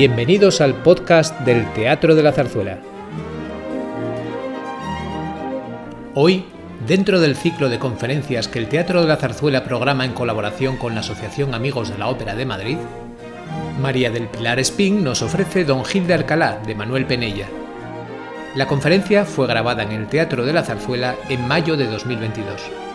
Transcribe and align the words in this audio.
Bienvenidos 0.00 0.62
al 0.62 0.76
podcast 0.76 1.38
del 1.40 1.70
Teatro 1.74 2.14
de 2.14 2.22
la 2.22 2.32
Zarzuela. 2.32 2.78
Hoy, 6.14 6.46
dentro 6.86 7.20
del 7.20 7.36
ciclo 7.36 7.68
de 7.68 7.78
conferencias 7.78 8.48
que 8.48 8.60
el 8.60 8.68
Teatro 8.68 9.02
de 9.02 9.08
la 9.08 9.18
Zarzuela 9.18 9.62
programa 9.62 10.06
en 10.06 10.14
colaboración 10.14 10.78
con 10.78 10.94
la 10.94 11.00
Asociación 11.00 11.52
Amigos 11.52 11.90
de 11.90 11.98
la 11.98 12.08
Ópera 12.08 12.34
de 12.34 12.46
Madrid, 12.46 12.78
María 13.78 14.10
del 14.10 14.26
Pilar 14.28 14.58
Espín 14.58 15.04
nos 15.04 15.20
ofrece 15.20 15.66
Don 15.66 15.84
Gil 15.84 16.06
de 16.06 16.14
Alcalá 16.14 16.62
de 16.66 16.74
Manuel 16.74 17.04
Penella. 17.04 17.48
La 18.54 18.66
conferencia 18.66 19.26
fue 19.26 19.46
grabada 19.46 19.82
en 19.82 19.92
el 19.92 20.06
Teatro 20.06 20.46
de 20.46 20.54
la 20.54 20.62
Zarzuela 20.62 21.14
en 21.28 21.46
mayo 21.46 21.76
de 21.76 21.84
2022. 21.84 22.89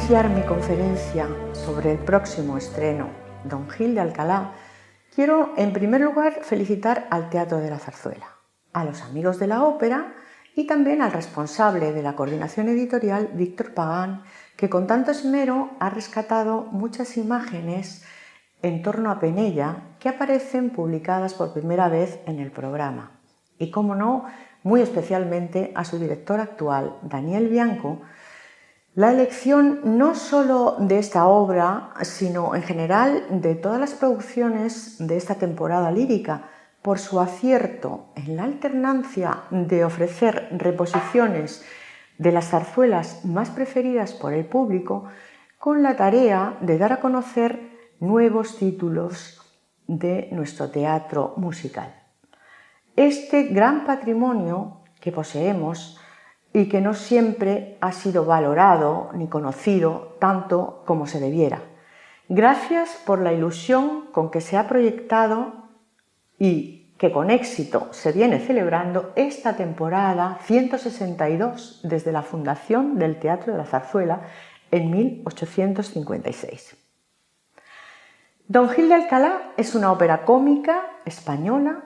Iniciar 0.00 0.30
mi 0.30 0.40
conferencia 0.42 1.28
sobre 1.52 1.92
el 1.92 1.98
próximo 1.98 2.56
estreno 2.56 3.10
Don 3.44 3.68
Gil 3.68 3.94
de 3.94 4.00
Alcalá, 4.00 4.54
quiero 5.14 5.52
en 5.58 5.74
primer 5.74 6.00
lugar 6.00 6.40
felicitar 6.42 7.06
al 7.10 7.28
Teatro 7.28 7.58
de 7.58 7.68
la 7.68 7.78
Zarzuela, 7.78 8.38
a 8.72 8.84
los 8.86 9.02
amigos 9.02 9.38
de 9.38 9.46
la 9.46 9.62
ópera 9.62 10.14
y 10.56 10.66
también 10.66 11.02
al 11.02 11.12
responsable 11.12 11.92
de 11.92 12.02
la 12.02 12.16
coordinación 12.16 12.70
editorial, 12.70 13.28
Víctor 13.34 13.74
Pagán, 13.74 14.22
que 14.56 14.70
con 14.70 14.86
tanto 14.86 15.10
esmero 15.10 15.72
ha 15.80 15.90
rescatado 15.90 16.62
muchas 16.72 17.18
imágenes 17.18 18.02
en 18.62 18.82
torno 18.82 19.10
a 19.10 19.20
Penella 19.20 19.82
que 19.98 20.08
aparecen 20.08 20.70
publicadas 20.70 21.34
por 21.34 21.52
primera 21.52 21.90
vez 21.90 22.20
en 22.24 22.40
el 22.40 22.50
programa. 22.50 23.20
Y, 23.58 23.70
como 23.70 23.94
no, 23.94 24.24
muy 24.62 24.80
especialmente 24.80 25.72
a 25.74 25.84
su 25.84 25.98
director 25.98 26.40
actual, 26.40 26.96
Daniel 27.02 27.48
Bianco, 27.48 28.00
la 28.94 29.12
elección 29.12 29.80
no 29.98 30.14
solo 30.14 30.76
de 30.78 30.98
esta 30.98 31.26
obra, 31.26 31.90
sino 32.02 32.54
en 32.54 32.62
general 32.62 33.24
de 33.30 33.54
todas 33.54 33.78
las 33.78 33.94
producciones 33.94 34.96
de 34.98 35.16
esta 35.16 35.36
temporada 35.36 35.92
lírica, 35.92 36.48
por 36.82 36.98
su 36.98 37.20
acierto 37.20 38.06
en 38.16 38.36
la 38.36 38.44
alternancia 38.44 39.42
de 39.50 39.84
ofrecer 39.84 40.48
reposiciones 40.52 41.64
de 42.16 42.32
las 42.32 42.48
zarzuelas 42.48 43.24
más 43.24 43.50
preferidas 43.50 44.12
por 44.12 44.32
el 44.32 44.46
público, 44.46 45.04
con 45.58 45.82
la 45.82 45.96
tarea 45.96 46.56
de 46.62 46.78
dar 46.78 46.92
a 46.94 47.00
conocer 47.00 47.60
nuevos 48.00 48.56
títulos 48.56 49.40
de 49.86 50.28
nuestro 50.32 50.70
teatro 50.70 51.34
musical. 51.36 51.94
Este 52.96 53.44
gran 53.44 53.84
patrimonio 53.84 54.80
que 55.00 55.12
poseemos 55.12 55.99
y 56.52 56.68
que 56.68 56.80
no 56.80 56.94
siempre 56.94 57.78
ha 57.80 57.92
sido 57.92 58.24
valorado 58.24 59.10
ni 59.14 59.28
conocido 59.28 60.16
tanto 60.18 60.82
como 60.86 61.06
se 61.06 61.20
debiera. 61.20 61.62
Gracias 62.28 63.00
por 63.04 63.20
la 63.20 63.32
ilusión 63.32 64.06
con 64.12 64.30
que 64.30 64.40
se 64.40 64.56
ha 64.56 64.68
proyectado 64.68 65.52
y 66.38 66.94
que 66.98 67.12
con 67.12 67.30
éxito 67.30 67.88
se 67.92 68.12
viene 68.12 68.40
celebrando 68.40 69.12
esta 69.16 69.56
temporada 69.56 70.38
162 70.42 71.80
desde 71.82 72.12
la 72.12 72.22
fundación 72.22 72.98
del 72.98 73.18
Teatro 73.18 73.52
de 73.52 73.58
la 73.58 73.64
Zarzuela 73.64 74.20
en 74.70 74.90
1856. 74.90 76.76
Don 78.48 78.68
Gil 78.68 78.88
de 78.88 78.94
Alcalá 78.96 79.52
es 79.56 79.74
una 79.74 79.92
ópera 79.92 80.24
cómica 80.24 80.82
española 81.04 81.84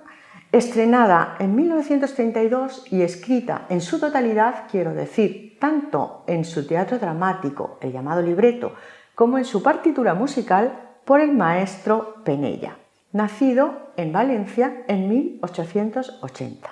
Estrenada 0.55 1.35
en 1.41 1.57
1932 1.57 2.87
y 2.93 3.03
escrita 3.03 3.67
en 3.71 3.81
su 3.81 3.99
totalidad, 3.99 4.69
quiero 4.71 4.95
decir, 4.95 5.59
tanto 5.59 6.23
en 6.29 6.45
su 6.45 6.65
teatro 6.65 7.01
dramático, 7.01 7.77
el 7.81 7.91
llamado 7.91 8.23
libreto, 8.23 8.73
como 9.17 9.37
en 9.37 9.47
su 9.47 9.65
partitura 9.65 10.15
musical, 10.15 10.79
por 11.05 11.21
el 11.21 11.33
maestro 11.33 12.23
Penella, 12.23 12.77
nacido 13.11 13.91
en 13.97 14.13
Valencia 14.13 14.85
en 14.87 15.09
1880. 15.09 16.71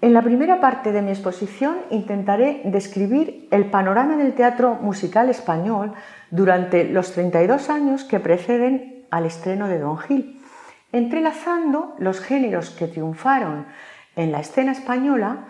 En 0.00 0.12
la 0.12 0.22
primera 0.22 0.60
parte 0.60 0.90
de 0.90 1.02
mi 1.02 1.12
exposición 1.12 1.76
intentaré 1.90 2.62
describir 2.64 3.46
el 3.52 3.66
panorama 3.66 4.16
del 4.16 4.34
teatro 4.34 4.74
musical 4.74 5.28
español 5.28 5.92
durante 6.32 6.82
los 6.82 7.12
32 7.12 7.70
años 7.70 8.02
que 8.02 8.18
preceden 8.18 9.06
al 9.12 9.24
estreno 9.24 9.68
de 9.68 9.78
Don 9.78 9.98
Gil 9.98 10.41
entrelazando 10.92 11.94
los 11.98 12.20
géneros 12.20 12.70
que 12.70 12.86
triunfaron 12.86 13.66
en 14.14 14.30
la 14.30 14.40
escena 14.40 14.72
española 14.72 15.48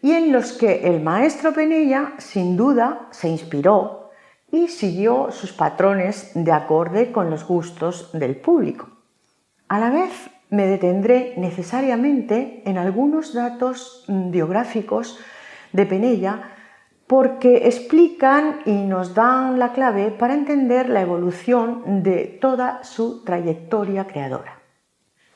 y 0.00 0.12
en 0.12 0.32
los 0.32 0.52
que 0.52 0.86
el 0.86 1.02
maestro 1.02 1.52
Penella 1.52 2.12
sin 2.18 2.56
duda 2.56 3.08
se 3.10 3.28
inspiró 3.28 4.10
y 4.50 4.68
siguió 4.68 5.32
sus 5.32 5.52
patrones 5.52 6.30
de 6.34 6.52
acorde 6.52 7.12
con 7.12 7.30
los 7.30 7.44
gustos 7.44 8.10
del 8.12 8.36
público. 8.36 8.88
A 9.68 9.80
la 9.80 9.90
vez 9.90 10.30
me 10.50 10.66
detendré 10.66 11.34
necesariamente 11.36 12.62
en 12.64 12.78
algunos 12.78 13.34
datos 13.34 14.04
biográficos 14.06 15.18
de 15.72 15.86
Penella 15.86 16.52
porque 17.06 17.66
explican 17.66 18.60
y 18.64 18.72
nos 18.72 19.14
dan 19.14 19.58
la 19.58 19.72
clave 19.72 20.10
para 20.10 20.34
entender 20.34 20.88
la 20.88 21.02
evolución 21.02 22.02
de 22.02 22.38
toda 22.40 22.82
su 22.84 23.24
trayectoria 23.24 24.06
creadora. 24.06 24.55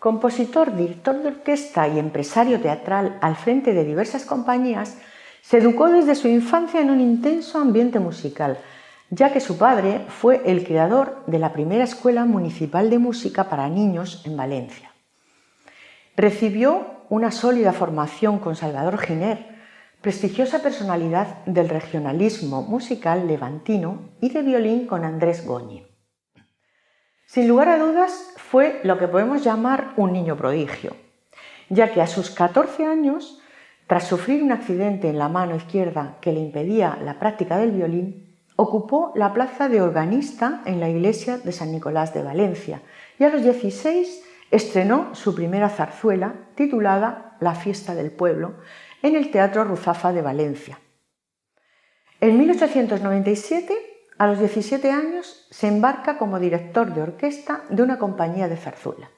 Compositor, 0.01 0.75
director 0.75 1.23
de 1.23 1.29
orquesta 1.29 1.87
y 1.87 1.99
empresario 1.99 2.59
teatral 2.59 3.19
al 3.21 3.37
frente 3.37 3.75
de 3.75 3.85
diversas 3.85 4.25
compañías, 4.25 4.97
se 5.43 5.59
educó 5.59 5.91
desde 5.91 6.15
su 6.15 6.27
infancia 6.27 6.81
en 6.81 6.89
un 6.89 7.03
intenso 7.03 7.59
ambiente 7.59 8.01
musical, 8.01 8.57
ya 9.11 9.31
que 9.31 9.41
su 9.41 9.59
padre 9.59 10.07
fue 10.09 10.41
el 10.47 10.65
creador 10.65 11.23
de 11.27 11.39
la 11.39 11.53
primera 11.53 11.85
escuela 11.85 12.25
municipal 12.25 12.89
de 12.89 12.99
música 12.99 13.51
para 13.51 13.69
niños 13.69 14.23
en 14.25 14.39
Valencia. 14.39 14.91
Recibió 16.17 16.87
una 17.11 17.31
sólida 17.31 17.75
formación 17.75 18.39
con 18.39 18.57
Salvador 18.57 18.97
Giner, 18.97 19.49
prestigiosa 20.01 20.63
personalidad 20.63 21.45
del 21.45 21.69
regionalismo 21.69 22.63
musical 22.63 23.27
levantino, 23.27 24.13
y 24.23 24.31
de 24.31 24.41
violín 24.41 24.87
con 24.87 25.05
Andrés 25.05 25.45
Goñi. 25.45 25.90
Sin 27.31 27.47
lugar 27.47 27.69
a 27.69 27.79
dudas, 27.79 28.33
fue 28.39 28.81
lo 28.83 28.99
que 28.99 29.07
podemos 29.07 29.45
llamar 29.45 29.93
un 29.97 30.13
niño 30.13 30.37
prodigio, 30.37 30.97
ya 31.69 31.93
que 31.93 32.03
a 32.03 32.09
sus 32.09 32.29
14 32.29 32.85
años, 32.85 33.41
tras 33.87 34.09
sufrir 34.09 34.43
un 34.43 34.51
accidente 34.51 35.09
en 35.09 35.17
la 35.17 35.29
mano 35.29 35.55
izquierda 35.55 36.17
que 36.21 36.33
le 36.33 36.41
impedía 36.41 36.99
la 37.05 37.21
práctica 37.21 37.57
del 37.57 37.71
violín, 37.71 38.37
ocupó 38.57 39.13
la 39.15 39.33
plaza 39.33 39.69
de 39.69 39.81
organista 39.81 40.63
en 40.65 40.81
la 40.81 40.89
iglesia 40.89 41.39
de 41.39 41.53
San 41.53 41.71
Nicolás 41.71 42.13
de 42.13 42.25
Valencia 42.25 42.83
y 43.17 43.23
a 43.23 43.29
los 43.29 43.45
16 43.45 44.25
estrenó 44.51 45.15
su 45.15 45.33
primera 45.33 45.69
zarzuela 45.69 46.35
titulada 46.57 47.37
La 47.39 47.55
fiesta 47.55 47.95
del 47.95 48.11
pueblo 48.11 48.55
en 49.05 49.15
el 49.15 49.31
Teatro 49.31 49.63
Ruzafa 49.63 50.13
de 50.13 50.23
Valencia. 50.23 50.81
En 52.21 52.37
1897 52.37 53.90
a 54.21 54.27
los 54.27 54.39
17 54.39 54.91
años 54.91 55.47
se 55.49 55.67
embarca 55.67 56.19
como 56.19 56.39
director 56.39 56.93
de 56.93 57.01
orquesta 57.01 57.63
de 57.71 57.83
una 57.83 57.99
compañía 57.99 58.49
de 58.49 58.59
zarzuela. 58.59 59.09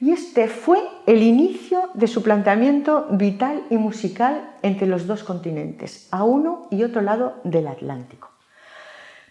Y 0.00 0.12
este 0.12 0.46
fue 0.46 0.78
el 1.06 1.24
inicio 1.24 1.90
de 1.94 2.06
su 2.06 2.22
planteamiento 2.22 3.08
vital 3.10 3.64
y 3.68 3.78
musical 3.78 4.54
entre 4.62 4.86
los 4.86 5.08
dos 5.08 5.24
continentes, 5.24 6.06
a 6.12 6.22
uno 6.22 6.68
y 6.70 6.84
otro 6.84 7.02
lado 7.02 7.40
del 7.42 7.66
Atlántico. 7.66 8.30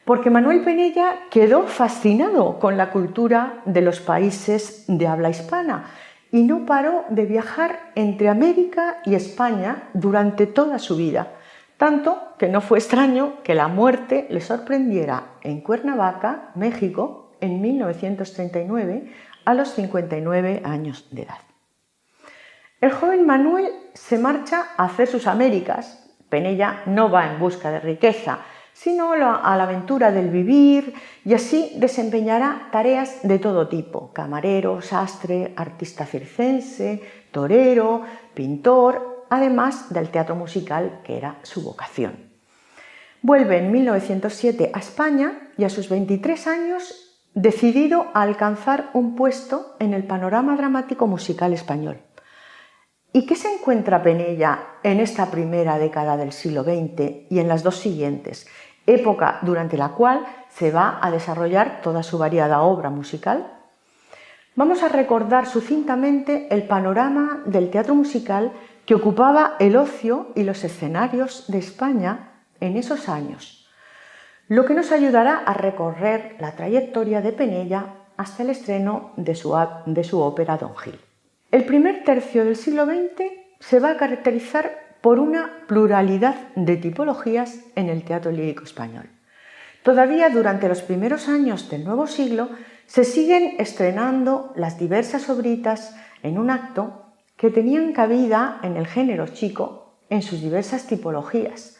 Porque 0.03 0.29
Manuel 0.29 0.61
Penella 0.65 1.29
quedó 1.31 1.67
fascinado 1.67 2.59
con 2.59 2.75
la 2.75 2.91
cultura 2.91 3.61
de 3.63 3.79
los 3.79 4.01
países 4.01 4.83
de 4.89 5.07
habla 5.07 5.29
hispana 5.29 5.85
y 6.33 6.43
no 6.43 6.65
paró 6.65 7.05
de 7.07 7.25
viajar 7.25 7.93
entre 7.95 8.27
América 8.27 8.97
y 9.05 9.15
España 9.15 9.83
durante 9.93 10.47
toda 10.47 10.79
su 10.79 10.97
vida, 10.97 11.29
tanto 11.77 12.33
que 12.37 12.47
no 12.47 12.61
fue 12.61 12.79
extraño 12.79 13.41
que 13.43 13.55
la 13.55 13.67
muerte 13.67 14.27
le 14.29 14.41
sorprendiera 14.41 15.35
en 15.41 15.61
Cuernavaca, 15.61 16.51
México, 16.55 17.31
en 17.41 17.61
1939, 17.61 19.11
a 19.45 19.53
los 19.53 19.69
59 19.69 20.61
años 20.63 21.07
de 21.11 21.23
edad. 21.23 21.39
El 22.79 22.91
joven 22.91 23.25
Manuel 23.25 23.71
se 23.93 24.17
marcha 24.17 24.67
a 24.77 24.85
hacer 24.85 25.07
sus 25.07 25.27
Américas. 25.27 26.09
Penella 26.29 26.83
no 26.85 27.09
va 27.09 27.27
en 27.31 27.39
busca 27.39 27.71
de 27.71 27.79
riqueza, 27.79 28.39
sino 28.73 29.13
a 29.13 29.55
la 29.55 29.63
aventura 29.63 30.11
del 30.11 30.29
vivir 30.29 30.93
y 31.23 31.33
así 31.33 31.73
desempeñará 31.77 32.69
tareas 32.71 33.19
de 33.23 33.39
todo 33.39 33.67
tipo, 33.67 34.11
camarero, 34.11 34.81
sastre, 34.81 35.53
artista 35.55 36.05
circense, 36.05 37.01
torero, 37.31 38.01
pintor, 38.33 39.12
además 39.33 39.91
del 39.91 40.09
teatro 40.09 40.35
musical 40.35 41.01
que 41.03 41.17
era 41.17 41.39
su 41.41 41.63
vocación. 41.63 42.31
Vuelve 43.21 43.57
en 43.57 43.71
1907 43.71 44.71
a 44.73 44.79
España 44.79 45.49
y 45.57 45.63
a 45.63 45.69
sus 45.69 45.89
23 45.89 46.47
años 46.47 47.19
decidido 47.33 48.07
a 48.13 48.21
alcanzar 48.21 48.91
un 48.93 49.15
puesto 49.15 49.75
en 49.79 49.93
el 49.93 50.03
panorama 50.03 50.55
dramático 50.55 51.07
musical 51.07 51.51
español. 51.53 51.97
¿Y 53.11 53.25
qué 53.25 53.35
se 53.35 53.51
encuentra 53.51 54.03
Penella 54.03 54.59
en 54.83 54.99
esta 54.99 55.31
primera 55.31 55.79
década 55.79 56.15
del 56.15 56.31
siglo 56.31 56.63
XX 56.63 57.31
y 57.31 57.39
en 57.39 57.47
las 57.47 57.63
dos 57.63 57.77
siguientes, 57.77 58.47
época 58.85 59.39
durante 59.41 59.77
la 59.77 59.89
cual 59.89 60.25
se 60.49 60.71
va 60.71 60.99
a 61.01 61.09
desarrollar 61.09 61.81
toda 61.81 62.03
su 62.03 62.17
variada 62.17 62.61
obra 62.61 62.89
musical? 62.89 63.51
Vamos 64.55 64.83
a 64.83 64.89
recordar 64.89 65.47
sucintamente 65.47 66.47
el 66.51 66.67
panorama 66.67 67.41
del 67.45 67.71
teatro 67.71 67.95
musical 67.95 68.51
que 68.85 68.95
ocupaba 68.95 69.55
el 69.59 69.75
ocio 69.75 70.31
y 70.35 70.43
los 70.43 70.63
escenarios 70.63 71.45
de 71.47 71.59
España 71.59 72.31
en 72.59 72.77
esos 72.77 73.09
años, 73.09 73.67
lo 74.47 74.65
que 74.65 74.73
nos 74.73 74.91
ayudará 74.91 75.37
a 75.37 75.53
recorrer 75.53 76.35
la 76.39 76.55
trayectoria 76.55 77.21
de 77.21 77.31
Penella 77.31 77.95
hasta 78.17 78.43
el 78.43 78.49
estreno 78.49 79.11
de 79.15 79.35
su, 79.35 79.55
de 79.85 80.03
su 80.03 80.19
ópera 80.19 80.57
Don 80.57 80.75
Gil. 80.75 80.99
El 81.51 81.65
primer 81.65 82.03
tercio 82.03 82.43
del 82.45 82.55
siglo 82.55 82.85
XX 82.85 83.23
se 83.59 83.79
va 83.79 83.91
a 83.91 83.97
caracterizar 83.97 84.97
por 85.01 85.19
una 85.19 85.65
pluralidad 85.67 86.35
de 86.55 86.77
tipologías 86.77 87.59
en 87.75 87.89
el 87.89 88.03
teatro 88.03 88.31
lírico 88.31 88.63
español. 88.63 89.09
Todavía 89.83 90.29
durante 90.29 90.69
los 90.69 90.81
primeros 90.81 91.27
años 91.27 91.69
del 91.69 91.83
nuevo 91.83 92.07
siglo 92.07 92.49
se 92.85 93.03
siguen 93.03 93.55
estrenando 93.59 94.53
las 94.55 94.79
diversas 94.79 95.29
obritas 95.29 95.95
en 96.21 96.37
un 96.37 96.49
acto 96.49 97.02
que 97.37 97.49
tenían 97.49 97.93
cabida 97.93 98.59
en 98.63 98.77
el 98.77 98.87
género 98.87 99.27
chico 99.27 99.95
en 100.09 100.21
sus 100.21 100.41
diversas 100.41 100.87
tipologías. 100.87 101.77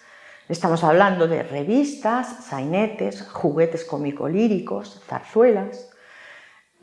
Estamos 0.49 0.83
hablando 0.83 1.27
de 1.27 1.43
revistas, 1.43 2.45
sainetes, 2.45 3.27
juguetes 3.29 3.85
cómico-líricos, 3.85 5.01
zarzuelas, 5.07 5.93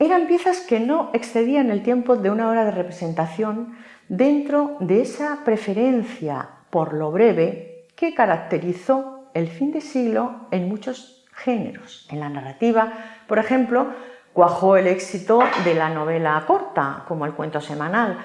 eran 0.01 0.25
piezas 0.25 0.61
que 0.61 0.79
no 0.79 1.11
excedían 1.13 1.69
el 1.69 1.83
tiempo 1.83 2.15
de 2.15 2.31
una 2.31 2.49
hora 2.49 2.65
de 2.65 2.71
representación 2.71 3.77
dentro 4.09 4.77
de 4.79 5.01
esa 5.01 5.41
preferencia 5.45 6.49
por 6.71 6.93
lo 6.95 7.11
breve 7.11 7.85
que 7.95 8.15
caracterizó 8.15 9.29
el 9.35 9.47
fin 9.47 9.71
de 9.71 9.79
siglo 9.79 10.47
en 10.49 10.67
muchos 10.67 11.27
géneros. 11.33 12.07
En 12.09 12.19
la 12.19 12.29
narrativa, 12.29 12.91
por 13.27 13.37
ejemplo, 13.37 13.93
cuajó 14.33 14.75
el 14.75 14.87
éxito 14.87 15.39
de 15.63 15.75
la 15.75 15.89
novela 15.89 16.43
corta, 16.47 17.05
como 17.07 17.27
el 17.27 17.33
cuento 17.33 17.61
semanal, 17.61 18.17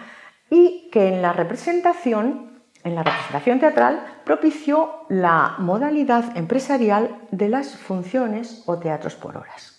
y 0.51 0.91
que 0.91 1.09
en 1.09 1.23
la 1.23 1.33
representación, 1.33 2.63
en 2.85 2.95
la 2.95 3.03
representación 3.03 3.61
teatral, 3.61 4.21
propició 4.25 5.07
la 5.09 5.57
modalidad 5.59 6.37
empresarial 6.37 7.21
de 7.31 7.49
las 7.49 7.77
funciones 7.77 8.63
o 8.67 8.79
teatros 8.79 9.15
por 9.15 9.37
horas. 9.37 9.73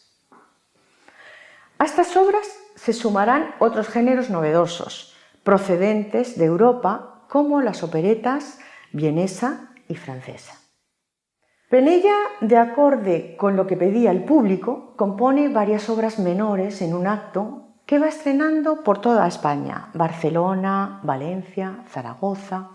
A 1.80 1.86
estas 1.86 2.16
obras 2.18 2.48
se 2.76 2.94
sumarán 2.94 3.56
otros 3.60 3.88
géneros 3.88 4.30
novedosos, 4.30 5.16
procedentes 5.44 6.38
de 6.38 6.46
Europa, 6.46 7.26
como 7.30 7.62
las 7.62 7.84
operetas 7.84 8.60
vienesa 8.92 9.70
y 9.88 9.96
francesa. 9.96 10.56
Penella, 11.70 12.16
de 12.40 12.58
acorde 12.58 13.36
con 13.38 13.58
lo 13.58 13.68
que 13.68 13.76
pedía 13.76 14.12
el 14.12 14.24
público, 14.24 14.94
compone 14.96 15.50
varias 15.50 15.90
obras 15.90 16.18
menores 16.18 16.82
en 16.82 16.94
un 16.94 17.08
acto 17.08 17.67
que 17.88 18.00
va 18.00 18.10
estrenando 18.10 18.84
por 18.84 19.00
toda 19.00 19.28
España, 19.28 19.88
Barcelona, 19.94 21.00
Valencia, 21.04 21.78
Zaragoza, 21.90 22.68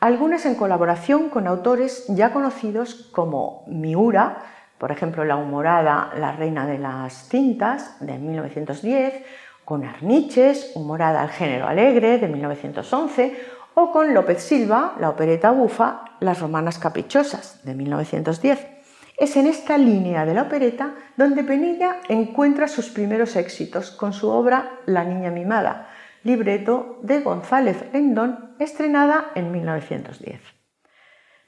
algunas 0.00 0.44
en 0.44 0.56
colaboración 0.56 1.30
con 1.30 1.46
autores 1.46 2.04
ya 2.08 2.32
conocidos 2.32 3.08
como 3.12 3.62
Miura, 3.68 4.38
por 4.76 4.90
ejemplo, 4.90 5.24
La 5.24 5.36
humorada 5.36 6.10
La 6.18 6.32
reina 6.32 6.66
de 6.66 6.78
las 6.78 7.28
cintas 7.28 7.96
de 8.00 8.18
1910, 8.18 9.24
con 9.64 9.84
Arniches, 9.84 10.72
Humorada 10.74 11.22
al 11.22 11.30
género 11.30 11.68
alegre 11.68 12.18
de 12.18 12.28
1911, 12.28 13.40
o 13.74 13.92
con 13.92 14.12
López 14.12 14.42
Silva, 14.42 14.94
la 14.98 15.10
opereta 15.10 15.52
bufa 15.52 16.04
Las 16.18 16.40
romanas 16.40 16.78
caprichosas 16.78 17.64
de 17.64 17.74
1910. 17.74 18.73
Es 19.16 19.36
en 19.36 19.46
esta 19.46 19.78
línea 19.78 20.26
de 20.26 20.34
la 20.34 20.42
opereta 20.42 20.94
donde 21.16 21.44
Penilla 21.44 22.00
encuentra 22.08 22.68
sus 22.68 22.88
primeros 22.88 23.36
éxitos 23.36 23.90
con 23.90 24.12
su 24.12 24.28
obra 24.28 24.80
La 24.86 25.04
niña 25.04 25.30
mimada, 25.30 25.88
libreto 26.24 26.98
de 27.02 27.20
González 27.20 27.76
Rendón, 27.92 28.54
estrenada 28.58 29.30
en 29.34 29.52
1910 29.52 30.40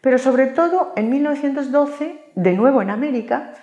pero 0.07 0.19
sobre 0.19 0.47
todo 0.47 0.93
en 0.95 1.11
1912, 1.11 2.31
de 2.37 2.53
nuevo 2.53 2.81
en 2.81 2.91
América, 2.91 3.55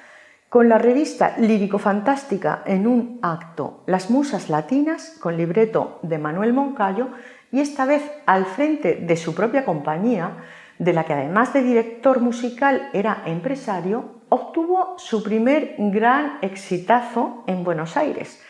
con 0.49 0.67
la 0.67 0.77
revista 0.77 1.35
lírico-fantástica 1.37 2.63
en 2.65 2.85
un 2.85 3.19
acto 3.21 3.85
Las 3.87 4.09
Musas 4.09 4.49
Latinas, 4.49 5.15
con 5.21 5.37
libreto 5.37 5.99
de 6.01 6.17
Manuel 6.17 6.51
Moncayo, 6.51 7.07
y 7.49 7.61
esta 7.61 7.85
vez 7.85 8.03
al 8.25 8.45
frente 8.45 8.95
de 8.95 9.15
su 9.15 9.33
propia 9.33 9.63
compañía, 9.63 10.31
de 10.79 10.93
la 10.93 11.05
que 11.05 11.13
además 11.13 11.53
de 11.53 11.63
director 11.63 12.19
musical 12.19 12.89
era 12.93 13.23
empresario, 13.25 14.21
obtuvo 14.29 14.95
su 14.97 15.23
primer 15.23 15.75
gran 15.77 16.39
exitazo 16.41 17.43
en 17.47 17.63
Buenos 17.63 17.97
Aires 17.97 18.41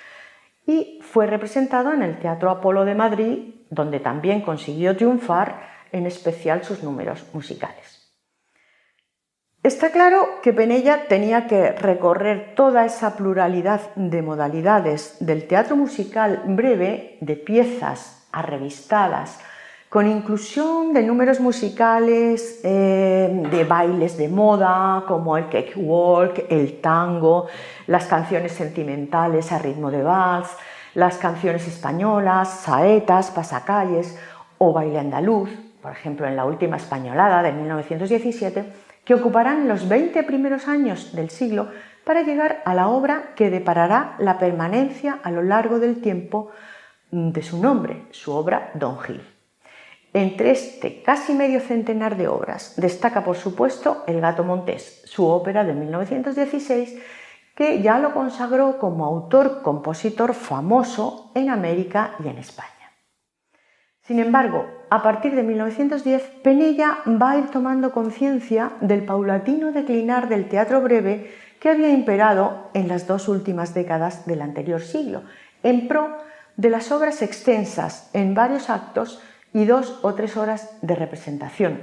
y 0.65 0.99
fue 1.01 1.27
representado 1.27 1.91
en 1.93 2.01
el 2.01 2.19
Teatro 2.19 2.49
Apolo 2.49 2.85
de 2.85 2.95
Madrid, 2.95 3.55
donde 3.69 3.99
también 3.99 4.41
consiguió 4.41 4.95
triunfar 4.95 5.61
en 5.91 6.05
especial 6.05 6.63
sus 6.63 6.83
números 6.83 7.25
musicales. 7.33 8.03
Está 9.61 9.91
claro 9.91 10.41
que 10.41 10.51
Penella 10.51 11.07
tenía 11.07 11.47
que 11.47 11.71
recorrer 11.71 12.53
toda 12.53 12.83
esa 12.83 13.15
pluralidad 13.15 13.95
de 13.95 14.21
modalidades 14.21 15.15
del 15.21 15.47
teatro 15.47 15.77
musical 15.77 16.43
breve, 16.47 17.17
de 17.21 17.37
piezas 17.37 18.27
arrevistadas, 18.33 19.39
con 19.93 20.07
inclusión 20.07 20.91
de 20.91 21.03
números 21.03 21.39
musicales, 21.39 22.61
eh, 22.63 23.29
de 23.51 23.63
bailes 23.63 24.17
de 24.17 24.27
moda, 24.27 25.03
como 25.07 25.37
el 25.37 25.49
cakewalk, 25.49 26.45
el 26.49 26.81
tango, 26.81 27.45
las 27.85 28.07
canciones 28.07 28.53
sentimentales 28.53 29.51
a 29.51 29.59
ritmo 29.59 29.91
de 29.91 30.01
vals, 30.01 30.47
las 30.95 31.17
canciones 31.17 31.67
españolas, 31.67 32.61
saetas, 32.61 33.29
pasacalles 33.29 34.17
o 34.57 34.73
baile 34.73 34.97
andaluz, 34.97 35.51
por 35.79 35.91
ejemplo 35.91 36.25
en 36.25 36.37
la 36.37 36.45
última 36.45 36.77
españolada 36.77 37.43
de 37.43 37.51
1917, 37.51 38.65
que 39.05 39.13
ocuparán 39.13 39.67
los 39.67 39.87
20 39.87 40.23
primeros 40.23 40.67
años 40.67 41.13
del 41.15 41.29
siglo 41.29 41.67
para 42.03 42.23
llegar 42.23 42.63
a 42.65 42.73
la 42.73 42.87
obra 42.87 43.35
que 43.35 43.51
deparará 43.51 44.15
la 44.17 44.39
permanencia 44.39 45.19
a 45.21 45.29
lo 45.29 45.43
largo 45.43 45.77
del 45.77 46.01
tiempo 46.01 46.49
de 47.11 47.43
su 47.43 47.61
nombre, 47.61 48.07
su 48.09 48.31
obra 48.31 48.71
Don 48.73 48.97
Gil. 48.97 49.32
Entre 50.13 50.51
este 50.51 51.01
casi 51.01 51.33
medio 51.33 51.59
centenar 51.59 52.17
de 52.17 52.27
obras 52.27 52.75
destaca 52.77 53.23
por 53.23 53.35
supuesto 53.35 54.03
El 54.05 54.21
gato 54.21 54.43
montés, 54.43 55.01
su 55.05 55.25
ópera 55.27 55.63
de 55.63 55.73
1916, 55.73 57.01
que 57.55 57.81
ya 57.81 57.97
lo 57.97 58.13
consagró 58.13 58.77
como 58.77 59.05
autor-compositor 59.05 60.35
famoso 60.35 61.31
en 61.33 61.49
América 61.49 62.15
y 62.23 62.27
en 62.27 62.37
España. 62.37 62.69
Sin 64.01 64.19
embargo, 64.19 64.67
a 64.89 65.01
partir 65.01 65.33
de 65.33 65.43
1910, 65.43 66.21
Penella 66.43 66.99
va 67.07 67.31
a 67.31 67.37
ir 67.37 67.49
tomando 67.49 67.91
conciencia 67.91 68.73
del 68.81 69.05
paulatino 69.05 69.71
declinar 69.71 70.29
del 70.29 70.47
teatro 70.47 70.81
breve 70.81 71.31
que 71.59 71.69
había 71.69 71.89
imperado 71.89 72.69
en 72.73 72.87
las 72.87 73.07
dos 73.07 73.27
últimas 73.27 73.73
décadas 73.73 74.27
del 74.27 74.41
anterior 74.41 74.81
siglo, 74.81 75.23
en 75.63 75.87
pro 75.87 76.17
de 76.57 76.69
las 76.69 76.91
obras 76.91 77.21
extensas 77.21 78.09
en 78.13 78.35
varios 78.35 78.69
actos 78.69 79.21
y 79.53 79.65
dos 79.65 79.99
o 80.01 80.13
tres 80.15 80.37
horas 80.37 80.77
de 80.81 80.95
representación. 80.95 81.81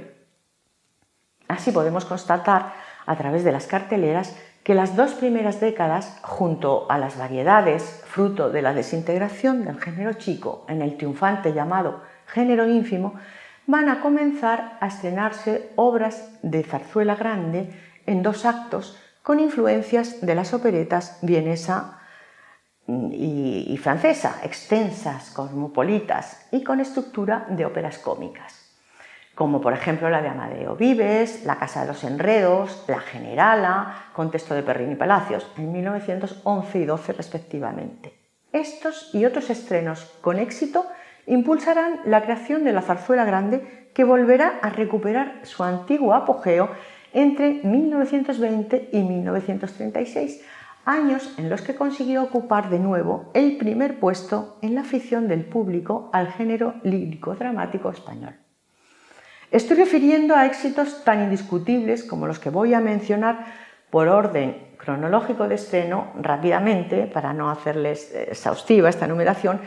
Así 1.47 1.71
podemos 1.71 2.05
constatar, 2.05 2.73
a 3.05 3.15
través 3.15 3.43
de 3.43 3.51
las 3.51 3.67
carteleras, 3.67 4.35
que 4.63 4.75
las 4.75 4.95
dos 4.95 5.13
primeras 5.13 5.59
décadas, 5.59 6.19
junto 6.21 6.89
a 6.91 6.97
las 6.97 7.17
variedades 7.17 8.03
fruto 8.05 8.51
de 8.51 8.61
la 8.61 8.73
desintegración 8.73 9.65
del 9.65 9.79
género 9.79 10.13
chico 10.13 10.65
en 10.67 10.81
el 10.81 10.97
triunfante 10.97 11.53
llamado 11.53 12.03
género 12.27 12.67
ínfimo, 12.67 13.15
van 13.65 13.89
a 13.89 14.01
comenzar 14.01 14.77
a 14.79 14.87
estrenarse 14.87 15.71
obras 15.75 16.29
de 16.43 16.63
zarzuela 16.63 17.15
grande 17.15 17.73
en 18.05 18.21
dos 18.21 18.45
actos 18.45 18.97
con 19.23 19.39
influencias 19.39 20.21
de 20.21 20.35
las 20.35 20.53
operetas 20.53 21.17
vienesa 21.21 22.00
y, 23.11 23.77
francesa, 23.77 24.39
extensas, 24.43 25.31
cosmopolitas 25.31 26.47
y 26.51 26.63
con 26.63 26.79
estructura 26.79 27.45
de 27.49 27.65
óperas 27.65 27.97
cómicas 27.97 28.61
como 29.33 29.59
por 29.59 29.73
ejemplo 29.73 30.09
la 30.09 30.21
de 30.21 30.27
Amadeo 30.27 30.75
Vives, 30.75 31.45
La 31.45 31.57
Casa 31.57 31.81
de 31.81 31.87
los 31.87 32.03
Enredos, 32.03 32.83
La 32.87 32.99
Generala, 32.99 33.95
Contexto 34.13 34.53
de 34.53 34.61
Perrín 34.61 34.91
y 34.91 34.95
Palacios, 34.95 35.47
en 35.57 35.71
1911 35.71 36.77
y 36.77 36.85
12 36.85 37.13
respectivamente. 37.13 38.13
Estos 38.51 39.09
y 39.15 39.25
otros 39.25 39.49
estrenos 39.49 40.03
con 40.21 40.37
éxito 40.37 40.85
impulsarán 41.25 42.01
la 42.05 42.21
creación 42.21 42.63
de 42.63 42.73
la 42.73 42.81
zarzuela 42.81 43.25
grande 43.25 43.89
que 43.95 44.03
volverá 44.03 44.59
a 44.61 44.69
recuperar 44.69 45.39
su 45.43 45.63
antiguo 45.63 46.13
apogeo 46.13 46.69
entre 47.13 47.61
1920 47.63 48.89
y 48.91 49.01
1936, 49.01 50.43
años 50.85 51.33
en 51.37 51.49
los 51.49 51.61
que 51.61 51.75
consiguió 51.75 52.23
ocupar 52.23 52.69
de 52.69 52.79
nuevo 52.79 53.29
el 53.33 53.57
primer 53.57 53.99
puesto 53.99 54.57
en 54.61 54.75
la 54.75 54.81
afición 54.81 55.27
del 55.27 55.45
público 55.45 56.09
al 56.13 56.27
género 56.31 56.75
lírico-dramático 56.83 57.89
español. 57.89 58.35
Estoy 59.51 59.77
refiriendo 59.77 60.35
a 60.35 60.45
éxitos 60.45 61.03
tan 61.03 61.23
indiscutibles 61.23 62.03
como 62.03 62.25
los 62.25 62.39
que 62.39 62.49
voy 62.49 62.73
a 62.73 62.79
mencionar 62.79 63.45
por 63.89 64.07
orden 64.07 64.71
cronológico 64.77 65.47
de 65.47 65.55
estreno 65.55 66.07
rápidamente, 66.19 67.05
para 67.05 67.33
no 67.33 67.49
hacerles 67.49 68.13
exhaustiva 68.15 68.89
esta 68.89 69.07
numeración, 69.07 69.59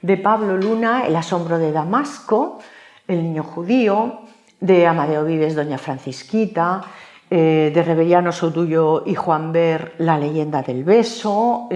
de 0.00 0.16
Pablo 0.16 0.56
Luna, 0.56 1.06
El 1.06 1.16
asombro 1.16 1.58
de 1.58 1.72
Damasco, 1.72 2.60
El 3.08 3.24
niño 3.24 3.42
judío, 3.42 4.20
de 4.60 4.86
Amadeo 4.86 5.24
Vives, 5.24 5.56
Doña 5.56 5.78
Francisquita, 5.78 6.82
eh, 7.30 7.70
de 7.74 7.82
Reveriano 7.82 8.32
Sotuyo 8.32 9.02
y 9.04 9.14
Juan 9.14 9.52
Ver, 9.52 9.94
La 9.98 10.18
leyenda 10.18 10.62
del 10.62 10.84
beso, 10.84 11.68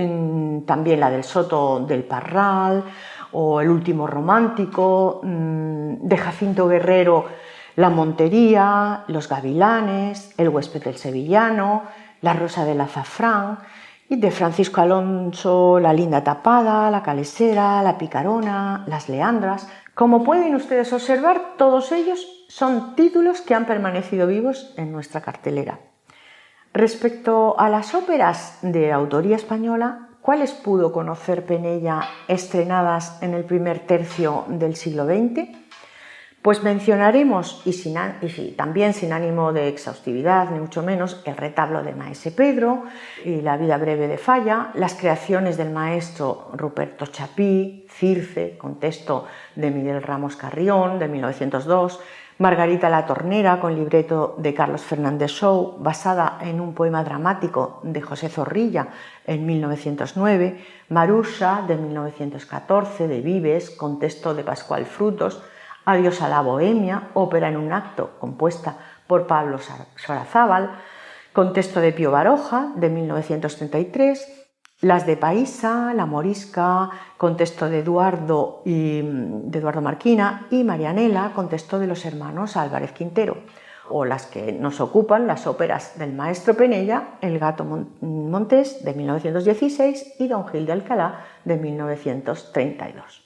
también 0.64 1.00
la 1.00 1.10
del 1.10 1.24
Soto 1.24 1.80
del 1.80 2.04
Parral, 2.04 2.84
o 3.32 3.60
El 3.60 3.68
último 3.68 4.06
romántico, 4.06 5.20
mm, 5.22 6.08
de 6.08 6.16
Jacinto 6.16 6.68
Guerrero, 6.68 7.26
La 7.76 7.90
Montería, 7.90 9.04
Los 9.08 9.28
Gavilanes, 9.28 10.34
El 10.38 10.48
huésped 10.48 10.84
del 10.84 10.96
Sevillano, 10.96 11.82
La 12.20 12.32
Rosa 12.32 12.64
del 12.64 12.80
Azafrán, 12.80 13.58
y 14.08 14.16
de 14.16 14.30
Francisco 14.30 14.82
Alonso, 14.82 15.80
La 15.80 15.92
Linda 15.92 16.22
Tapada, 16.22 16.90
La 16.90 17.02
Calesera, 17.02 17.82
La 17.82 17.96
Picarona, 17.96 18.84
Las 18.86 19.08
Leandras. 19.08 19.68
Como 19.94 20.24
pueden 20.24 20.54
ustedes 20.54 20.92
observar, 20.92 21.56
todos 21.58 21.92
ellos 21.92 22.26
son 22.48 22.96
títulos 22.96 23.40
que 23.40 23.54
han 23.54 23.66
permanecido 23.66 24.26
vivos 24.26 24.72
en 24.76 24.92
nuestra 24.92 25.20
cartelera. 25.20 25.80
Respecto 26.72 27.58
a 27.58 27.68
las 27.68 27.94
óperas 27.94 28.58
de 28.62 28.92
autoría 28.92 29.36
española, 29.36 30.08
¿Cuáles 30.22 30.52
pudo 30.52 30.92
conocer 30.92 31.44
Penella 31.44 32.02
estrenadas 32.28 33.20
en 33.22 33.34
el 33.34 33.42
primer 33.42 33.80
tercio 33.80 34.44
del 34.46 34.76
siglo 34.76 35.04
XX? 35.04 35.61
Pues 36.42 36.64
mencionaremos, 36.64 37.62
y, 37.64 38.50
también 38.56 38.94
sin 38.94 39.12
ánimo 39.12 39.52
de 39.52 39.68
exhaustividad, 39.68 40.50
ni 40.50 40.58
mucho 40.58 40.82
menos, 40.82 41.22
el 41.24 41.36
retablo 41.36 41.84
de 41.84 41.94
Maese 41.94 42.32
Pedro 42.32 42.82
y 43.24 43.42
la 43.42 43.56
vida 43.56 43.76
breve 43.76 44.08
de 44.08 44.18
Falla, 44.18 44.72
las 44.74 44.94
creaciones 44.94 45.56
del 45.56 45.70
maestro 45.70 46.48
Ruperto 46.54 47.06
Chapí, 47.06 47.86
Circe, 47.88 48.58
con 48.58 48.80
texto 48.80 49.26
de 49.54 49.70
Miguel 49.70 50.02
Ramos 50.02 50.34
Carrión, 50.34 50.98
de 50.98 51.06
1902, 51.06 52.00
Margarita 52.38 52.90
la 52.90 53.06
Tornera, 53.06 53.60
con 53.60 53.76
libreto 53.76 54.34
de 54.36 54.52
Carlos 54.52 54.82
Fernández 54.82 55.30
Show, 55.30 55.76
basada 55.78 56.38
en 56.40 56.60
un 56.60 56.74
poema 56.74 57.04
dramático 57.04 57.78
de 57.84 58.00
José 58.00 58.28
Zorrilla 58.28 58.88
en 59.28 59.46
1909, 59.46 60.58
Marusha 60.88 61.62
de 61.68 61.76
1914, 61.76 63.06
de 63.06 63.20
Vives, 63.20 63.70
con 63.70 64.00
texto 64.00 64.34
de 64.34 64.42
Pascual 64.42 64.86
Frutos, 64.86 65.40
Adiós 65.84 66.22
a 66.22 66.28
la 66.28 66.42
Bohemia, 66.42 67.10
ópera 67.14 67.48
en 67.48 67.56
un 67.56 67.72
acto, 67.72 68.12
compuesta 68.20 68.76
por 69.08 69.26
Pablo 69.26 69.58
Sorazábal, 69.96 70.78
con 71.32 71.52
texto 71.52 71.80
de 71.80 71.92
Pío 71.92 72.12
Baroja, 72.12 72.72
de 72.76 72.88
1933, 72.88 74.46
las 74.82 75.06
de 75.06 75.16
Paisa, 75.16 75.92
La 75.94 76.06
Morisca, 76.06 76.90
contexto 77.16 77.68
de 77.68 77.80
Eduardo, 77.80 78.62
de 78.64 79.58
Eduardo 79.58 79.80
Marquina, 79.80 80.46
y 80.50 80.62
Marianela, 80.62 81.32
contexto 81.34 81.80
de 81.80 81.88
los 81.88 82.04
hermanos 82.04 82.56
Álvarez 82.56 82.92
Quintero, 82.92 83.38
o 83.88 84.04
las 84.04 84.26
que 84.26 84.52
nos 84.52 84.80
ocupan 84.80 85.26
las 85.26 85.48
óperas 85.48 85.98
del 85.98 86.12
maestro 86.12 86.54
Penella, 86.54 87.14
El 87.20 87.40
gato 87.40 87.64
Montés 88.00 88.84
de 88.84 88.94
1916 88.94 90.20
y 90.20 90.28
Don 90.28 90.46
Gil 90.46 90.64
de 90.64 90.72
Alcalá 90.72 91.24
de 91.44 91.56
1932. 91.56 93.21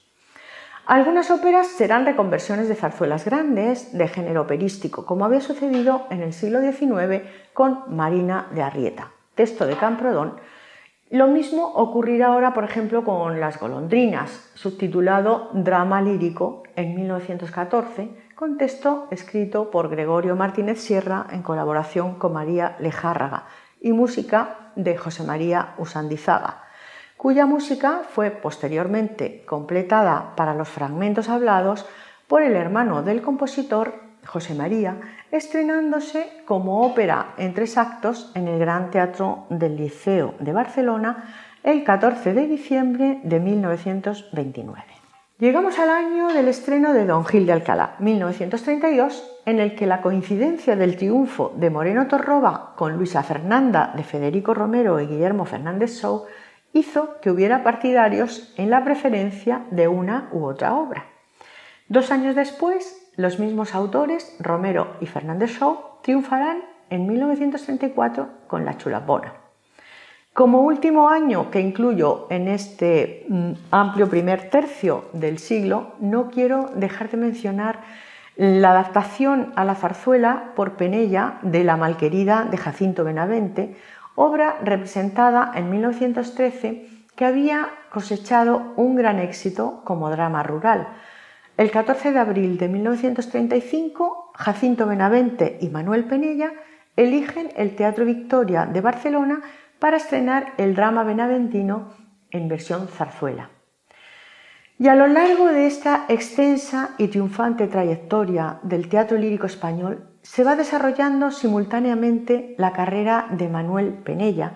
Algunas 0.87 1.29
óperas 1.31 1.67
serán 1.67 2.05
reconversiones 2.05 2.69
de 2.69 2.75
zarzuelas 2.75 3.25
grandes 3.25 3.97
de 3.97 4.07
género 4.07 4.41
operístico, 4.41 5.05
como 5.05 5.25
había 5.25 5.41
sucedido 5.41 6.07
en 6.09 6.21
el 6.21 6.31
siglo 6.31 6.61
XIX 6.61 7.23
con 7.53 7.83
Marina 7.95 8.47
de 8.51 8.63
Arrieta, 8.63 9.11
texto 9.35 9.65
de 9.67 9.75
Camprodón, 9.75 10.39
lo 11.09 11.27
mismo 11.27 11.63
ocurrirá 11.63 12.27
ahora, 12.27 12.53
por 12.53 12.65
ejemplo, 12.65 13.05
con 13.05 13.39
Las 13.39 13.57
golondrinas, 13.59 14.51
subtitulado 14.55 15.49
Drama 15.53 16.01
lírico 16.01 16.63
en 16.75 16.95
1914, 16.95 18.09
con 18.35 18.57
texto 18.57 19.07
escrito 19.09 19.71
por 19.71 19.87
Gregorio 19.87 20.35
Martínez 20.35 20.81
Sierra 20.81 21.27
en 21.31 21.43
colaboración 21.43 22.15
con 22.15 22.33
María 22.33 22.75
Lejárraga 22.79 23.45
y 23.79 23.93
música 23.93 24.71
de 24.75 24.97
José 24.97 25.23
María 25.23 25.75
Usandizaga, 25.77 26.63
cuya 27.17 27.45
música 27.45 28.01
fue 28.09 28.31
posteriormente 28.31 29.43
completada 29.45 30.35
para 30.35 30.53
los 30.53 30.69
fragmentos 30.69 31.29
hablados 31.29 31.85
por 32.27 32.43
el 32.43 32.55
hermano 32.55 33.01
del 33.01 33.21
compositor 33.21 33.95
José 34.25 34.53
María, 34.53 34.97
estrenándose 35.31 36.43
como 36.45 36.85
ópera 36.85 37.33
en 37.37 37.53
tres 37.53 37.77
actos 37.77 38.31
en 38.35 38.47
el 38.47 38.59
Gran 38.59 38.91
Teatro 38.91 39.45
del 39.49 39.77
Liceo 39.77 40.35
de 40.39 40.53
Barcelona 40.53 41.33
el 41.63 41.83
14 41.83 42.33
de 42.33 42.47
diciembre 42.47 43.19
de 43.23 43.39
1929. 43.39 44.83
Llegamos 45.39 45.77
al 45.77 45.89
año 45.89 46.29
del 46.29 46.47
estreno 46.47 46.93
de 46.93 47.05
Don 47.05 47.23
Gil 47.23 47.45
de 47.45 47.53
Alcalá, 47.53 47.95
1932, 47.99 49.41
en 49.45 49.59
el 49.59 49.75
que 49.75 49.85
la 49.85 50.01
coincidencia 50.01 50.75
del 50.75 50.97
triunfo 50.97 51.53
de 51.55 51.69
Moreno 51.69 52.07
Torroba 52.07 52.73
con 52.75 52.97
Luisa 52.97 53.21
Fernanda 53.21 53.93
de 53.95 54.03
Federico 54.03 54.53
Romero 54.53 54.99
y 54.99 55.05
Guillermo 55.05 55.45
Fernández 55.45 56.01
Show 56.01 56.25
hizo 56.77 57.19
que 57.21 57.31
hubiera 57.31 57.63
partidarios 57.63 58.53
en 58.57 58.69
la 58.69 58.83
preferencia 58.83 59.63
de 59.71 59.87
una 59.87 60.29
u 60.31 60.45
otra 60.45 60.75
obra. 60.75 61.05
Dos 61.89 62.11
años 62.11 62.35
después, 62.35 63.11
los 63.15 63.39
mismos 63.39 63.73
autores, 63.73 64.35
Romero 64.39 64.95
y 65.01 65.05
Fernández 65.05 65.57
Shaw, 65.59 66.01
triunfarán 66.03 66.59
en 66.89 67.07
1934 67.07 68.29
con 68.47 68.65
La 68.65 68.77
Chulapona. 68.77 69.33
Como 70.33 70.61
último 70.61 71.09
año 71.09 71.49
que 71.49 71.59
incluyo 71.59 72.27
en 72.29 72.47
este 72.47 73.25
mm, 73.27 73.51
amplio 73.71 74.07
primer 74.07 74.49
tercio 74.49 75.05
del 75.13 75.39
siglo, 75.39 75.95
no 75.99 76.29
quiero 76.29 76.69
dejar 76.75 77.09
de 77.09 77.17
mencionar 77.17 77.79
la 78.35 78.69
adaptación 78.69 79.51
a 79.55 79.65
la 79.65 79.73
zarzuela 79.73 80.51
por 80.55 80.73
Penella 80.73 81.39
de 81.41 81.63
La 81.63 81.75
malquerida 81.75 82.47
de 82.49 82.57
Jacinto 82.57 83.03
Benavente, 83.03 83.75
obra 84.17 84.57
representada 84.61 85.53
en 85.55 85.69
1913 85.69 86.89
que 87.15 87.25
había 87.25 87.69
cosechado 87.89 88.73
un 88.75 88.95
gran 88.95 89.19
éxito 89.19 89.81
como 89.85 90.09
drama 90.09 90.43
rural 90.43 90.89
el 91.57 91.71
14 91.71 92.11
de 92.11 92.19
abril 92.19 92.57
de 92.59 92.67
1935, 92.67 94.31
Jacinto 94.35 94.85
Benavente 94.85 95.57
y 95.59 95.69
Manuel 95.69 96.05
Penella 96.05 96.53
eligen 96.95 97.49
el 97.55 97.75
Teatro 97.75 98.05
Victoria 98.05 98.67
de 98.67 98.79
Barcelona 98.79 99.41
para 99.79 99.97
estrenar 99.97 100.53
el 100.57 100.75
drama 100.75 101.03
benaventino 101.03 101.93
en 102.29 102.47
versión 102.47 102.87
zarzuela. 102.87 103.49
Y 104.77 104.87
a 104.87 104.95
lo 104.95 105.07
largo 105.07 105.47
de 105.47 105.65
esta 105.65 106.05
extensa 106.09 106.91
y 106.99 107.07
triunfante 107.07 107.65
trayectoria 107.65 108.59
del 108.61 108.87
teatro 108.87 109.17
lírico 109.17 109.47
español 109.47 110.07
se 110.27 110.43
va 110.43 110.55
desarrollando 110.55 111.31
simultáneamente 111.31 112.53
la 112.57 112.73
carrera 112.73 113.27
de 113.31 113.47
Manuel 113.47 113.93
Penella 113.93 114.51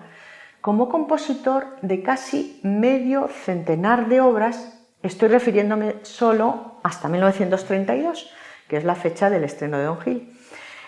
como 0.60 0.88
compositor 0.88 1.66
de 1.80 2.02
casi 2.02 2.60
medio 2.62 3.28
centenar 3.28 4.08
de 4.08 4.20
obras. 4.20 4.78
Estoy 5.02 5.28
refiriéndome 5.28 5.96
solo 6.02 6.76
hasta 6.84 7.08
1932, 7.08 8.30
que 8.68 8.76
es 8.76 8.84
la 8.84 8.94
fecha 8.94 9.30
del 9.30 9.44
estreno 9.44 9.78
de 9.78 9.84
Don 9.84 10.00
Gil, 10.00 10.38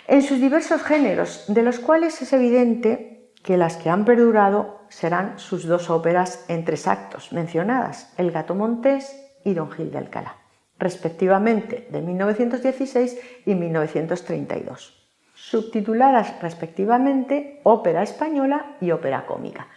en 0.07 0.23
sus 0.23 0.39
diversos 0.39 0.83
géneros, 0.83 1.47
de 1.49 1.63
los 1.63 1.81
cuales 1.81 2.21
es 2.21 2.33
evidente 2.35 3.33
que 3.43 3.57
las 3.57 3.77
que 3.77 3.91
han 3.91 4.05
perdurado 4.05 4.83
serán 4.91 5.39
sus 5.39 5.67
dos 5.67 5.89
óperas 5.89 6.45
en 6.49 6.65
tres 6.65 6.87
actos 6.87 7.33
mencionadas, 7.33 8.13
El 8.19 8.31
gato 8.31 8.55
montés 8.55 9.19
y 9.45 9.55
Don 9.55 9.71
Gil 9.73 9.91
de 9.91 9.99
Alcalá, 9.99 10.37
respectivamente 10.79 11.87
de 11.91 12.01
1916 12.01 13.19
y 13.47 13.55
1932, 13.55 15.09
subtituladas 15.35 16.41
respectivamente 16.41 17.61
Ópera 17.63 18.03
española 18.03 18.77
y 18.81 18.91
Ópera 18.91 19.27
cómica, 19.27 19.69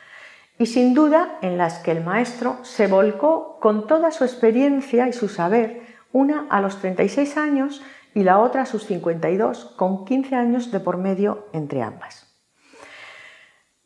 y 0.59 0.65
sin 0.65 0.93
duda 0.93 1.37
en 1.41 1.57
las 1.57 1.79
que 1.79 1.91
el 1.91 2.03
maestro 2.03 2.57
se 2.63 2.87
volcó 2.87 3.59
con 3.59 3.85
toda 3.87 4.11
su 4.11 4.23
experiencia 4.23 5.07
y 5.07 5.13
su 5.13 5.29
saber, 5.29 5.81
una 6.11 6.47
a 6.49 6.61
los 6.61 6.79
36 6.79 7.37
años 7.37 7.83
y 8.15 8.23
la 8.23 8.39
otra 8.39 8.63
a 8.63 8.65
sus 8.65 8.85
52, 8.85 9.65
con 9.77 10.05
15 10.05 10.35
años 10.35 10.71
de 10.71 10.79
por 10.79 10.97
medio 10.97 11.47
entre 11.53 11.83
ambas. 11.83 12.27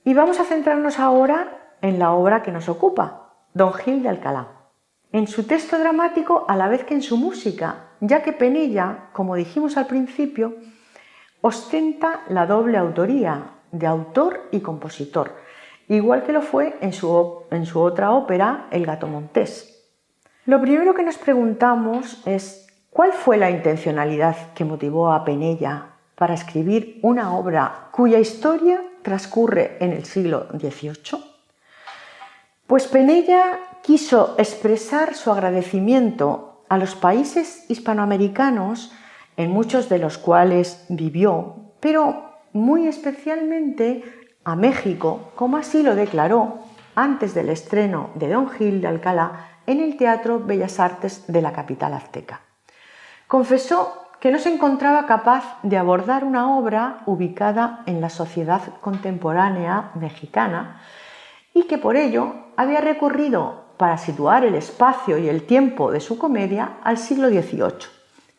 Y 0.05 0.13
vamos 0.13 0.39
a 0.39 0.45
centrarnos 0.45 0.99
ahora 0.99 1.75
en 1.81 1.99
la 1.99 2.11
obra 2.11 2.41
que 2.41 2.51
nos 2.51 2.69
ocupa, 2.69 3.33
Don 3.53 3.73
Gil 3.73 4.01
de 4.01 4.09
Alcalá, 4.09 4.60
en 5.13 5.27
su 5.27 5.43
texto 5.43 5.77
dramático 5.77 6.45
a 6.47 6.55
la 6.55 6.67
vez 6.67 6.83
que 6.83 6.93
en 6.93 7.01
su 7.01 7.17
música, 7.17 7.87
ya 7.99 8.23
que 8.23 8.33
Penella, 8.33 9.09
como 9.13 9.35
dijimos 9.35 9.77
al 9.77 9.87
principio, 9.87 10.55
ostenta 11.41 12.21
la 12.29 12.45
doble 12.45 12.77
autoría 12.77 13.51
de 13.71 13.87
autor 13.87 14.47
y 14.51 14.61
compositor, 14.61 15.35
igual 15.87 16.23
que 16.23 16.31
lo 16.31 16.41
fue 16.41 16.77
en 16.81 16.93
su, 16.93 17.43
en 17.51 17.65
su 17.65 17.81
otra 17.81 18.11
ópera, 18.11 18.67
El 18.71 18.85
gato 18.85 19.07
montés. 19.07 19.71
Lo 20.45 20.61
primero 20.61 20.93
que 20.93 21.03
nos 21.03 21.17
preguntamos 21.17 22.21
es 22.25 22.67
¿cuál 22.89 23.13
fue 23.13 23.37
la 23.37 23.49
intencionalidad 23.49 24.53
que 24.53 24.65
motivó 24.65 25.11
a 25.11 25.23
Penella 25.25 25.87
para 26.15 26.33
escribir 26.33 26.99
una 27.03 27.35
obra 27.35 27.89
cuya 27.91 28.19
historia 28.19 28.81
transcurre 29.01 29.77
en 29.79 29.91
el 29.91 30.05
siglo 30.05 30.47
XVIII? 30.51 31.23
Pues 32.67 32.87
Penella 32.87 33.59
quiso 33.83 34.35
expresar 34.37 35.15
su 35.15 35.31
agradecimiento 35.31 36.63
a 36.69 36.77
los 36.77 36.95
países 36.95 37.65
hispanoamericanos, 37.69 38.91
en 39.37 39.51
muchos 39.51 39.89
de 39.89 39.99
los 39.99 40.17
cuales 40.17 40.85
vivió, 40.89 41.73
pero 41.79 42.31
muy 42.53 42.87
especialmente 42.87 44.03
a 44.43 44.55
México, 44.55 45.31
como 45.35 45.57
así 45.57 45.83
lo 45.83 45.95
declaró 45.95 46.59
antes 46.95 47.33
del 47.33 47.49
estreno 47.49 48.09
de 48.15 48.29
Don 48.29 48.49
Gil 48.49 48.81
de 48.81 48.87
Alcalá 48.87 49.47
en 49.65 49.79
el 49.79 49.97
Teatro 49.97 50.39
Bellas 50.39 50.79
Artes 50.79 51.25
de 51.27 51.41
la 51.41 51.53
capital 51.53 51.93
azteca. 51.93 52.41
Confesó 53.27 54.01
que 54.19 54.31
no 54.31 54.39
se 54.39 54.53
encontraba 54.53 55.05
capaz 55.07 55.57
de 55.63 55.77
abordar 55.77 56.23
una 56.23 56.55
obra 56.55 57.01
ubicada 57.05 57.83
en 57.85 58.01
la 58.01 58.09
sociedad 58.09 58.61
contemporánea 58.81 59.91
mexicana 59.95 60.81
y 61.53 61.63
que 61.63 61.77
por 61.77 61.95
ello 61.95 62.33
había 62.55 62.81
recurrido 62.81 63.70
para 63.81 63.97
situar 63.97 64.45
el 64.45 64.53
espacio 64.53 65.17
y 65.17 65.27
el 65.27 65.47
tiempo 65.47 65.91
de 65.91 66.01
su 66.01 66.19
comedia 66.19 66.77
al 66.83 66.99
siglo 66.99 67.29
XVIII, 67.29 67.89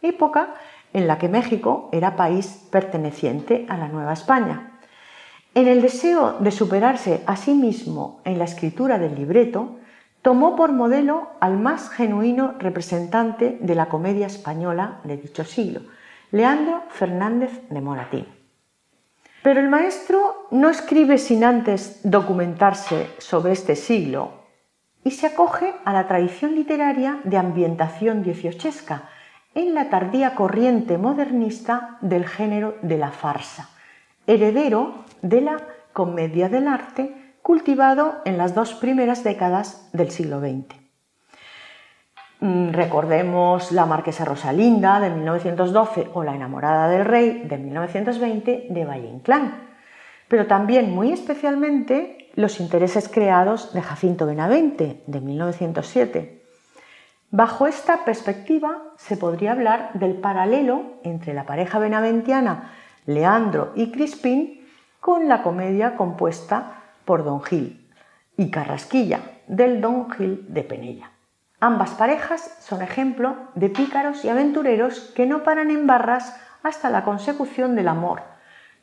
época 0.01 0.55
en 0.93 1.09
la 1.09 1.19
que 1.19 1.29
México 1.29 1.89
era 1.91 2.15
país 2.15 2.69
perteneciente 2.71 3.67
a 3.69 3.77
la 3.77 3.89
Nueva 3.89 4.13
España. 4.13 4.79
En 5.53 5.67
el 5.67 5.83
deseo 5.83 6.37
de 6.39 6.53
superarse 6.53 7.25
a 7.27 7.35
sí 7.35 7.55
mismo 7.55 8.21
en 8.25 8.39
la 8.39 8.45
escritura 8.45 9.01
del 9.01 9.17
libreto, 9.17 9.79
tomó 10.23 10.55
por 10.55 10.71
modelo 10.71 11.31
al 11.41 11.59
más 11.59 11.91
genuino 11.91 12.55
representante 12.61 13.59
de 13.61 13.75
la 13.75 13.87
comedia 13.87 14.29
española 14.29 15.01
de 15.03 15.17
dicho 15.17 15.43
siglo, 15.43 15.81
Leandro 16.31 16.85
Fernández 16.91 17.51
de 17.69 17.81
Moratín. 17.81 18.27
Pero 19.43 19.59
el 19.59 19.69
maestro 19.69 20.47
no 20.53 20.69
escribe 20.69 21.19
sin 21.19 21.43
antes 21.43 21.99
documentarse 22.05 23.11
sobre 23.19 23.51
este 23.51 23.75
siglo 23.75 24.42
y 25.05 25.11
se 25.13 25.27
acoge 25.27 25.75
a 25.85 25.93
la 25.93 26.07
tradición 26.07 26.55
literaria 26.55 27.21
de 27.25 27.37
ambientación 27.37 28.23
dieciochesca 28.23 29.09
en 29.55 29.75
la 29.75 29.91
tardía 29.91 30.35
corriente 30.35 30.99
modernista 30.99 31.99
del 32.01 32.27
género 32.27 32.77
de 32.83 32.99
la 32.99 33.11
farsa, 33.11 33.71
heredero 34.27 35.05
de 35.21 35.41
la 35.41 35.57
comedia 35.93 36.49
del 36.49 36.69
arte 36.69 37.35
cultivado 37.43 38.23
en 38.25 38.39
las 38.39 38.55
dos 38.55 38.75
primeras 38.75 39.25
décadas 39.25 39.91
del 39.93 40.11
siglo 40.11 40.41
XX. 40.41 40.83
Mm, 42.41 42.71
recordemos 42.71 43.73
La 43.73 43.87
Marquesa 43.87 44.25
Rosalinda 44.25 45.01
de 45.01 45.11
1912 45.11 46.11
o 46.15 46.25
La 46.25 46.35
enamorada 46.35 46.89
del 46.89 47.05
rey 47.05 47.43
de 47.45 47.59
1920 47.59 48.67
de 48.71 48.85
Valle 48.85 49.09
Inclán, 49.09 49.69
pero 50.29 50.47
también 50.47 50.95
muy 50.95 51.13
especialmente 51.13 52.22
Los 52.35 52.61
intereses 52.61 53.11
creados 53.11 53.75
de 53.75 53.83
Jacinto 53.83 54.25
Benavente 54.25 55.03
de 55.07 55.21
1907. 55.21 56.43
Bajo 57.31 57.67
esta 57.67 58.07
perspectiva 58.07 58.83
se 58.97 59.19
podría 59.19 59.53
hablar 59.53 59.91
del 59.95 60.15
paralelo 60.15 60.95
entre 61.03 61.35
la 61.35 61.45
pareja 61.45 61.79
benaventiana 61.79 62.73
Leandro 63.05 63.73
y 63.75 63.91
Crispín 63.91 64.67
con 64.99 65.29
la 65.29 65.43
comedia 65.43 65.97
compuesta 65.97 66.83
por 67.05 67.23
Don 67.23 67.43
Gil 67.43 67.91
y 68.39 68.51
Carrasquilla 68.51 69.21
del 69.47 69.83
Don 69.83 70.11
Gil 70.11 70.47
de 70.49 70.63
Penella. 70.63 71.11
Ambas 71.61 71.91
parejas 71.91 72.57
son 72.61 72.81
ejemplo 72.81 73.37
de 73.55 73.69
pícaros 73.69 74.25
y 74.25 74.31
aventureros 74.31 75.13
que 75.15 75.27
no 75.27 75.43
paran 75.43 75.71
en 75.71 75.87
barras 75.87 76.35
hasta 76.63 76.89
la 76.89 77.05
consecución 77.05 77.77
del 77.77 77.89
amor, 77.89 78.32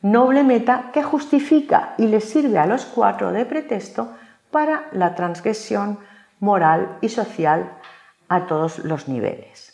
noble 0.02 0.42
meta 0.42 0.90
que 0.92 1.02
justifica 1.02 1.94
y 1.98 2.06
les 2.06 2.24
sirve 2.24 2.58
a 2.58 2.66
los 2.66 2.84
cuatro 2.84 3.32
de 3.32 3.44
pretexto 3.44 4.12
para 4.50 4.88
la 4.92 5.14
transgresión 5.14 5.98
moral 6.40 6.98
y 7.00 7.08
social 7.08 7.72
a 8.28 8.46
todos 8.46 8.80
los 8.80 9.08
niveles. 9.08 9.70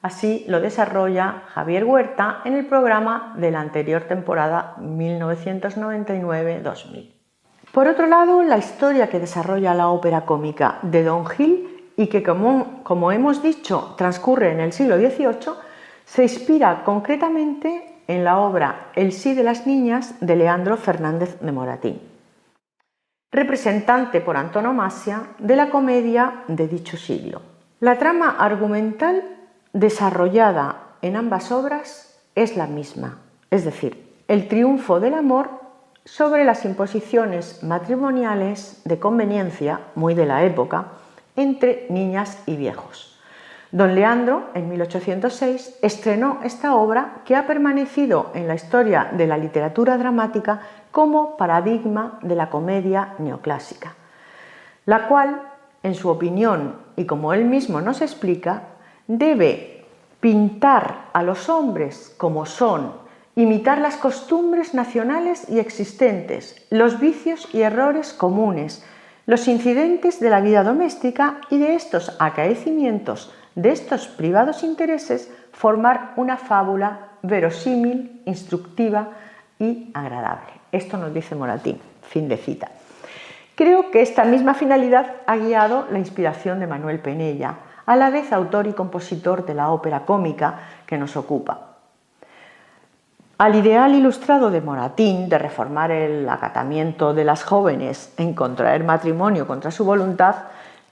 Así 0.00 0.44
lo 0.48 0.60
desarrolla 0.60 1.42
Javier 1.48 1.84
Huerta 1.84 2.40
en 2.44 2.54
el 2.54 2.66
programa 2.66 3.34
de 3.36 3.50
la 3.50 3.60
anterior 3.60 4.02
temporada 4.02 4.76
1999-2000. 4.78 7.14
Por 7.72 7.88
otro 7.88 8.06
lado, 8.06 8.42
la 8.42 8.58
historia 8.58 9.10
que 9.10 9.18
desarrolla 9.18 9.74
la 9.74 9.88
ópera 9.88 10.20
cómica 10.22 10.78
de 10.82 11.02
Don 11.02 11.26
Gil 11.26 11.90
y 11.96 12.06
que, 12.06 12.22
como, 12.22 13.12
hemos 13.12 13.42
dicho, 13.42 13.94
transcurre 13.98 14.52
en 14.52 14.60
el 14.60 14.72
siglo 14.72 14.96
XVIII, 14.96 15.54
se 16.04 16.22
inspira 16.22 16.84
concretamente 16.84 17.97
en 18.08 18.24
la 18.24 18.40
obra 18.40 18.90
El 18.96 19.12
sí 19.12 19.34
de 19.34 19.44
las 19.44 19.66
niñas 19.66 20.14
de 20.20 20.34
Leandro 20.34 20.76
Fernández 20.76 21.38
de 21.40 21.52
Moratín, 21.52 22.00
representante 23.30 24.20
por 24.20 24.36
antonomasia 24.36 25.28
de 25.38 25.54
la 25.54 25.70
comedia 25.70 26.42
de 26.48 26.66
dicho 26.66 26.96
siglo. 26.96 27.42
La 27.80 27.98
trama 27.98 28.30
argumental 28.38 29.22
desarrollada 29.72 30.96
en 31.02 31.14
ambas 31.14 31.52
obras 31.52 32.18
es 32.34 32.56
la 32.56 32.66
misma, 32.66 33.18
es 33.50 33.64
decir, 33.64 34.16
el 34.26 34.48
triunfo 34.48 34.98
del 34.98 35.14
amor 35.14 35.50
sobre 36.04 36.44
las 36.44 36.64
imposiciones 36.64 37.62
matrimoniales 37.62 38.80
de 38.84 38.98
conveniencia, 38.98 39.80
muy 39.94 40.14
de 40.14 40.26
la 40.26 40.44
época, 40.44 40.86
entre 41.36 41.86
niñas 41.90 42.42
y 42.46 42.56
viejos. 42.56 43.07
Don 43.70 43.94
Leandro, 43.94 44.48
en 44.54 44.68
1806, 44.70 45.78
estrenó 45.82 46.40
esta 46.42 46.74
obra 46.74 47.20
que 47.26 47.36
ha 47.36 47.46
permanecido 47.46 48.30
en 48.34 48.48
la 48.48 48.54
historia 48.54 49.10
de 49.12 49.26
la 49.26 49.36
literatura 49.36 49.98
dramática 49.98 50.60
como 50.90 51.36
paradigma 51.36 52.18
de 52.22 52.34
la 52.34 52.48
comedia 52.48 53.14
neoclásica, 53.18 53.94
la 54.86 55.06
cual, 55.06 55.42
en 55.82 55.94
su 55.94 56.08
opinión 56.08 56.76
y 56.96 57.04
como 57.04 57.34
él 57.34 57.44
mismo 57.44 57.82
nos 57.82 58.00
explica, 58.00 58.62
debe 59.06 59.84
pintar 60.20 61.10
a 61.12 61.22
los 61.22 61.50
hombres 61.50 62.14
como 62.16 62.46
son 62.46 63.06
imitar 63.36 63.78
las 63.78 63.96
costumbres 63.96 64.74
nacionales 64.74 65.48
y 65.48 65.60
existentes, 65.60 66.66
los 66.70 66.98
vicios 66.98 67.48
y 67.54 67.62
errores 67.62 68.12
comunes, 68.12 68.84
los 69.26 69.46
incidentes 69.46 70.18
de 70.18 70.30
la 70.30 70.40
vida 70.40 70.64
doméstica 70.64 71.40
y 71.48 71.58
de 71.58 71.74
estos 71.74 72.16
acaecimientos, 72.18 73.32
de 73.58 73.72
estos 73.72 74.06
privados 74.06 74.62
intereses, 74.62 75.32
formar 75.50 76.12
una 76.14 76.36
fábula 76.36 77.08
verosímil, 77.22 78.22
instructiva 78.24 79.08
y 79.58 79.90
agradable. 79.94 80.52
Esto 80.70 80.96
nos 80.96 81.12
dice 81.12 81.34
Moratín, 81.34 81.80
fin 82.02 82.28
de 82.28 82.36
cita. 82.36 82.68
Creo 83.56 83.90
que 83.90 84.00
esta 84.00 84.24
misma 84.24 84.54
finalidad 84.54 85.12
ha 85.26 85.36
guiado 85.36 85.88
la 85.90 85.98
inspiración 85.98 86.60
de 86.60 86.68
Manuel 86.68 87.00
Penella, 87.00 87.56
a 87.84 87.96
la 87.96 88.10
vez 88.10 88.32
autor 88.32 88.68
y 88.68 88.74
compositor 88.74 89.44
de 89.44 89.54
la 89.54 89.70
ópera 89.72 90.04
cómica 90.06 90.60
que 90.86 90.96
nos 90.96 91.16
ocupa. 91.16 91.78
Al 93.38 93.56
ideal 93.56 93.92
ilustrado 93.92 94.52
de 94.52 94.60
Moratín 94.60 95.28
de 95.28 95.38
reformar 95.38 95.90
el 95.90 96.28
acatamiento 96.28 97.12
de 97.12 97.24
las 97.24 97.42
jóvenes 97.42 98.12
en 98.18 98.34
contraer 98.34 98.84
matrimonio 98.84 99.48
contra 99.48 99.72
su 99.72 99.84
voluntad, 99.84 100.36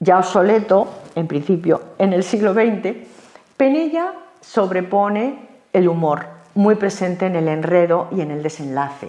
ya 0.01 0.19
obsoleto, 0.19 0.89
en 1.15 1.27
principio, 1.27 1.83
en 1.99 2.13
el 2.13 2.23
siglo 2.23 2.53
XX, 2.53 2.97
Penella 3.57 4.13
sobrepone 4.41 5.49
el 5.73 5.89
humor, 5.89 6.27
muy 6.55 6.75
presente 6.75 7.27
en 7.27 7.37
el 7.37 7.49
enredo 7.49 8.09
y 8.11 8.21
en 8.21 8.31
el 8.31 8.43
desenlace, 8.43 9.09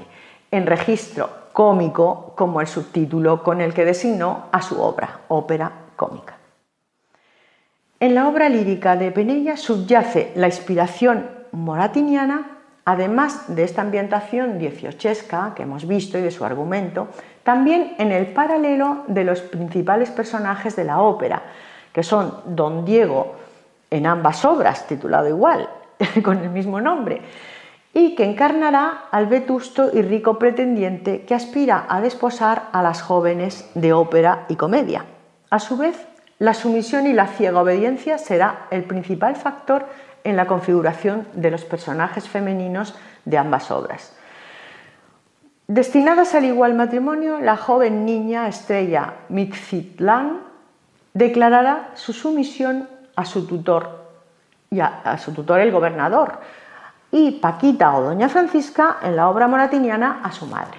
en 0.52 0.66
registro 0.66 1.30
cómico 1.54 2.34
como 2.36 2.62
el 2.62 2.68
subtítulo 2.68 3.44
con 3.44 3.62
el 3.62 3.74
que 3.74 3.86
designó 3.86 4.46
a 4.52 4.62
su 4.62 4.80
obra, 4.82 5.22
ópera 5.28 5.72
cómica. 5.96 6.38
En 8.00 8.14
la 8.14 8.28
obra 8.28 8.48
lírica 8.48 8.96
de 8.96 9.12
Penella 9.12 9.58
subyace 9.58 10.32
la 10.36 10.46
inspiración 10.46 11.30
moratiniana, 11.52 12.60
además 12.86 13.56
de 13.56 13.64
esta 13.64 13.82
ambientación 13.82 14.60
dieciochesca 14.60 15.54
que 15.56 15.64
hemos 15.64 15.88
visto 15.88 16.18
y 16.20 16.22
de 16.22 16.30
su 16.30 16.46
argumento, 16.46 17.08
también 17.48 17.96
en 17.98 18.12
el 18.12 18.28
paralelo 18.28 19.06
de 19.08 19.24
los 19.24 19.40
principales 19.40 20.12
personajes 20.12 20.76
de 20.76 20.84
la 20.84 21.00
ópera, 21.00 21.44
que 21.94 22.04
son 22.04 22.42
Don 22.46 22.84
Diego 22.84 23.36
en 23.90 24.06
ambas 24.06 24.44
obras, 24.44 24.86
titulado 24.86 25.30
igual, 25.30 25.70
con 26.26 26.40
el 26.40 26.50
mismo 26.50 26.82
nombre, 26.82 27.22
y 27.94 28.16
que 28.16 28.26
encarnará 28.26 29.06
al 29.12 29.28
vetusto 29.28 29.92
y 29.94 30.02
rico 30.02 30.38
pretendiente 30.38 31.22
que 31.22 31.36
aspira 31.36 31.86
a 31.88 32.02
desposar 32.02 32.64
a 32.74 32.82
las 32.84 33.02
jóvenes 33.02 33.72
de 33.76 33.94
ópera 33.94 34.44
y 34.50 34.58
comedia. 34.58 35.06
A 35.50 35.60
su 35.60 35.78
vez, 35.78 36.06
la 36.40 36.54
sumisión 36.54 37.08
y 37.08 37.14
la 37.14 37.28
ciega 37.28 37.62
obediencia 37.62 38.18
será 38.18 38.68
el 38.72 38.84
principal 38.84 39.38
factor 39.38 39.86
en 40.26 40.36
la 40.36 40.48
configuración 40.48 41.26
de 41.32 41.52
los 41.52 41.64
personajes 41.64 42.28
femeninos 42.28 42.94
de 43.24 43.38
ambas 43.38 43.72
obras. 43.72 44.18
Destinadas 45.68 46.34
al 46.34 46.46
igual 46.46 46.76
matrimonio, 46.76 47.40
la 47.40 47.58
joven 47.58 48.06
niña 48.06 48.48
estrella 48.48 49.16
Mixitlan 49.28 50.40
declarará 51.14 51.90
su 51.94 52.14
sumisión 52.14 52.88
a 53.18 53.26
su 53.26 53.46
tutor, 53.46 54.06
y 54.72 54.80
a, 54.80 55.18
su 55.18 55.34
tutor 55.34 55.60
el 55.60 55.74
gobernador, 55.74 56.40
y 57.12 57.32
Paquita 57.32 57.98
o 57.98 58.02
Doña 58.02 58.30
Francisca 58.30 59.00
en 59.04 59.18
la 59.18 59.28
obra 59.28 59.50
moratiniana 59.50 60.22
a 60.24 60.32
su 60.32 60.46
madre. 60.46 60.78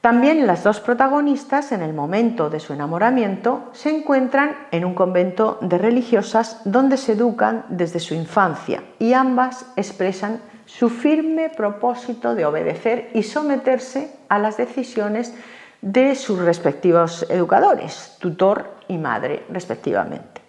También 0.00 0.46
las 0.46 0.62
dos 0.62 0.78
protagonistas, 0.78 1.72
en 1.72 1.82
el 1.82 1.92
momento 1.92 2.48
de 2.48 2.60
su 2.60 2.72
enamoramiento, 2.72 3.70
se 3.72 3.90
encuentran 3.90 4.54
en 4.70 4.84
un 4.84 4.94
convento 4.94 5.58
de 5.60 5.78
religiosas 5.78 6.60
donde 6.64 6.98
se 6.98 7.14
educan 7.14 7.64
desde 7.68 7.98
su 7.98 8.14
infancia 8.14 8.84
y 9.00 9.14
ambas 9.14 9.66
expresan 9.74 10.38
su 10.66 10.90
firme 10.90 11.48
propósito 11.48 12.34
de 12.34 12.44
obedecer 12.44 13.10
y 13.14 13.22
someterse 13.22 14.14
a 14.28 14.38
las 14.38 14.56
decisiones 14.56 15.34
de 15.80 16.14
sus 16.14 16.38
respectivos 16.38 17.26
educadores, 17.30 18.16
tutor 18.20 18.70
y 18.88 18.98
madre, 18.98 19.44
respectivamente. 19.48 20.42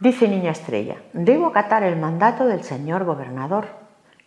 Dice 0.00 0.28
Niña 0.28 0.52
Estrella, 0.52 0.96
debo 1.12 1.46
acatar 1.46 1.82
el 1.82 1.96
mandato 1.96 2.46
del 2.46 2.62
señor 2.62 3.04
gobernador, 3.04 3.66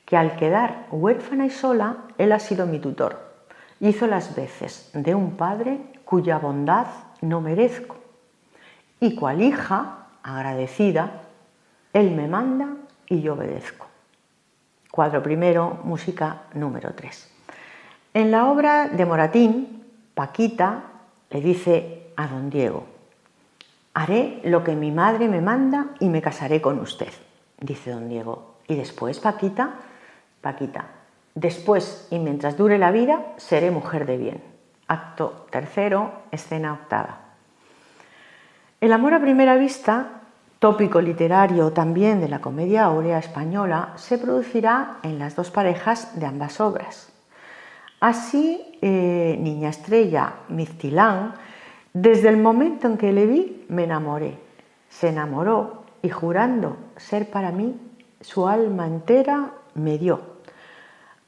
que 0.06 0.18
al 0.18 0.36
quedar 0.36 0.88
huérfana 0.92 1.46
y 1.46 1.50
sola, 1.50 1.98
él 2.18 2.32
ha 2.32 2.40
sido 2.40 2.66
mi 2.66 2.80
tutor 2.80 3.30
hizo 3.80 4.08
las 4.08 4.36
veces 4.36 4.90
de 4.94 5.16
un 5.16 5.36
padre 5.36 5.80
cuya 6.06 6.38
bondad 6.38 6.88
no 7.22 7.42
merezco. 7.42 7.98
Y 9.00 9.16
cual 9.16 9.42
hija, 9.42 10.08
agradecida, 10.24 11.22
él 11.94 12.12
me 12.12 12.28
manda 12.28 12.76
y 13.08 13.22
yo 13.22 13.34
obedezco. 13.34 13.88
Cuadro 15.00 15.24
primero, 15.24 15.80
música 15.86 16.42
número 16.56 16.94
3. 16.94 17.32
En 18.16 18.32
la 18.32 18.52
obra 18.52 18.90
de 18.90 19.06
Moratín, 19.06 19.86
Paquita 20.14 20.84
le 21.30 21.40
dice 21.40 22.12
a 22.18 22.28
don 22.28 22.50
Diego, 22.50 22.84
haré 23.94 24.42
lo 24.44 24.62
que 24.62 24.76
mi 24.76 24.92
madre 24.92 25.30
me 25.30 25.40
manda 25.40 25.92
y 26.02 26.10
me 26.10 26.22
casaré 26.22 26.60
con 26.60 26.80
usted, 26.80 27.14
dice 27.62 27.92
don 27.92 28.10
Diego. 28.10 28.56
Y 28.68 28.76
después 28.76 29.22
Paquita, 29.22 29.76
Paquita, 30.42 30.88
Después 31.34 32.10
y 32.12 32.20
mientras 32.20 32.58
dure 32.58 32.78
la 32.78 32.92
vida, 32.92 33.24
seré 33.38 33.72
mujer 33.72 34.06
de 34.06 34.18
bien. 34.18 34.44
Acto 34.90 35.48
tercero, 35.50 36.12
escena 36.32 36.74
octava. 36.74 37.20
El 38.82 38.92
amor 38.92 39.14
a 39.14 39.22
primera 39.22 39.56
vista, 39.56 40.19
tópico 40.60 41.02
literario 41.02 41.72
también 41.72 42.20
de 42.20 42.28
la 42.28 42.42
comedia 42.42 42.86
áurea 42.86 43.18
española, 43.18 43.94
se 43.96 44.18
producirá 44.18 44.98
en 45.04 45.18
las 45.18 45.36
dos 45.36 45.52
parejas 45.52 46.20
de 46.20 46.26
ambas 46.26 46.60
obras. 46.60 47.12
Así, 48.02 48.78
eh, 48.82 49.38
Niña 49.40 49.70
Estrella, 49.70 50.34
Miztilán, 50.50 51.34
desde 51.94 52.30
el 52.30 52.38
momento 52.38 52.88
en 52.88 52.98
que 52.98 53.12
le 53.12 53.26
vi, 53.26 53.66
me 53.70 53.86
enamoré. 53.86 54.38
Se 54.90 55.10
enamoró 55.10 55.84
y 56.02 56.10
jurando 56.10 56.78
ser 56.98 57.30
para 57.30 57.52
mí, 57.52 57.80
su 58.22 58.48
alma 58.48 58.86
entera 58.86 59.52
me 59.76 59.98
dio 59.98 60.22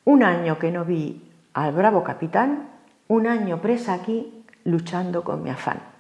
un 0.06 0.24
año 0.24 0.58
que 0.58 0.72
no 0.72 0.84
vi 0.84 1.32
al 1.54 1.74
bravo 1.74 2.04
capitán, 2.04 2.70
un 3.08 3.28
año 3.28 3.62
presa 3.62 3.94
aquí 3.94 4.44
luchando 4.64 5.24
con 5.24 5.44
mi 5.44 5.50
afán. 5.50 5.91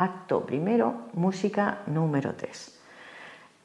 Acto 0.00 0.46
primero, 0.46 1.10
música 1.12 1.80
número 1.86 2.32
3. 2.32 2.80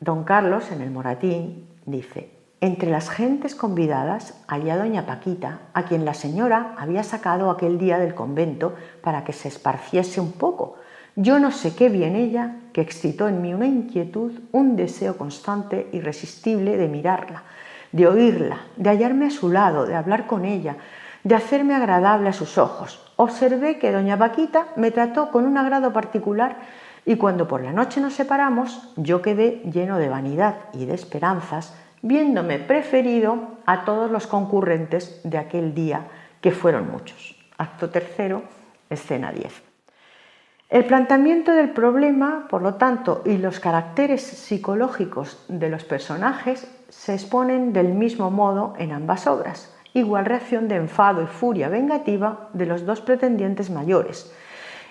Don 0.02 0.26
Carlos, 0.26 0.70
en 0.70 0.82
el 0.82 0.92
Moratín, 0.92 1.66
dice, 1.86 2.30
entre 2.60 2.92
las 2.92 3.10
gentes 3.10 3.56
convidadas 3.56 4.44
había 4.46 4.76
doña 4.76 5.06
Paquita, 5.06 5.60
a 5.74 5.84
quien 5.84 6.04
la 6.04 6.14
señora 6.14 6.76
había 6.78 7.04
sacado 7.04 7.50
aquel 7.50 7.78
día 7.78 8.00
del 8.00 8.14
convento 8.14 8.76
para 9.02 9.24
que 9.24 9.32
se 9.32 9.48
esparciese 9.48 10.20
un 10.20 10.34
poco. 10.34 10.76
Yo 11.16 11.40
no 11.40 11.52
sé 11.52 11.74
qué 11.74 11.88
bien 11.88 12.18
ella, 12.18 12.58
que 12.74 12.82
excitó 12.82 13.30
en 13.30 13.42
mí 13.42 13.54
una 13.54 13.68
inquietud, 13.68 14.34
un 14.52 14.76
deseo 14.76 15.18
constante, 15.18 15.88
irresistible 15.94 16.76
de 16.76 16.90
mirarla, 16.90 17.44
de 17.94 18.08
oírla, 18.08 18.58
de 18.76 18.90
hallarme 18.90 19.28
a 19.28 19.32
su 19.32 19.50
lado, 19.50 19.86
de 19.86 19.96
hablar 19.96 20.28
con 20.28 20.44
ella, 20.44 20.76
de 21.24 21.34
hacerme 21.34 21.76
agradable 21.76 22.28
a 22.28 22.34
sus 22.34 22.58
ojos. 22.58 23.05
Observé 23.18 23.80
que 23.80 23.92
doña 23.92 24.18
Paquita 24.18 24.68
me 24.76 24.92
trató 24.92 25.32
con 25.32 25.46
un 25.46 25.58
agrado 25.58 25.94
particular 25.94 26.58
y 27.06 27.16
cuando 27.18 27.48
por 27.48 27.64
la 27.64 27.72
noche 27.72 28.02
nos 28.02 28.14
separamos, 28.14 28.92
yo 28.98 29.22
quedé 29.22 29.62
lleno 29.72 29.98
de 29.98 30.10
vanidad 30.10 30.56
y 30.74 30.86
de 30.86 30.96
esperanzas, 30.96 31.74
viéndome 32.02 32.60
preferido 32.60 33.38
a 33.66 33.86
todos 33.86 34.12
los 34.12 34.28
concurrentes 34.28 35.22
de 35.24 35.38
aquel 35.38 35.74
día, 35.74 36.08
que 36.42 36.52
fueron 36.52 36.92
muchos. 36.92 37.36
Acto 37.58 37.90
tercero, 37.90 38.44
escena 38.90 39.32
10. 39.32 39.64
El 40.70 40.86
planteamiento 40.86 41.52
del 41.52 41.70
problema, 41.70 42.48
por 42.50 42.64
lo 42.64 42.74
tanto, 42.74 43.22
y 43.24 43.38
los 43.38 43.60
caracteres 43.60 44.22
psicológicos 44.24 45.46
de 45.48 45.70
los 45.70 45.84
personajes 45.84 46.68
se 46.90 47.14
exponen 47.14 47.72
del 47.72 47.94
mismo 47.94 48.32
modo 48.32 48.74
en 48.80 48.92
ambas 48.92 49.28
obras. 49.28 49.75
Igual 49.96 50.26
reacción 50.26 50.68
de 50.68 50.76
enfado 50.76 51.24
y 51.24 51.26
furia 51.26 51.70
vengativa 51.70 52.50
de 52.52 52.66
los 52.66 52.86
dos 52.86 53.00
pretendientes 53.00 53.70
mayores. 53.70 54.30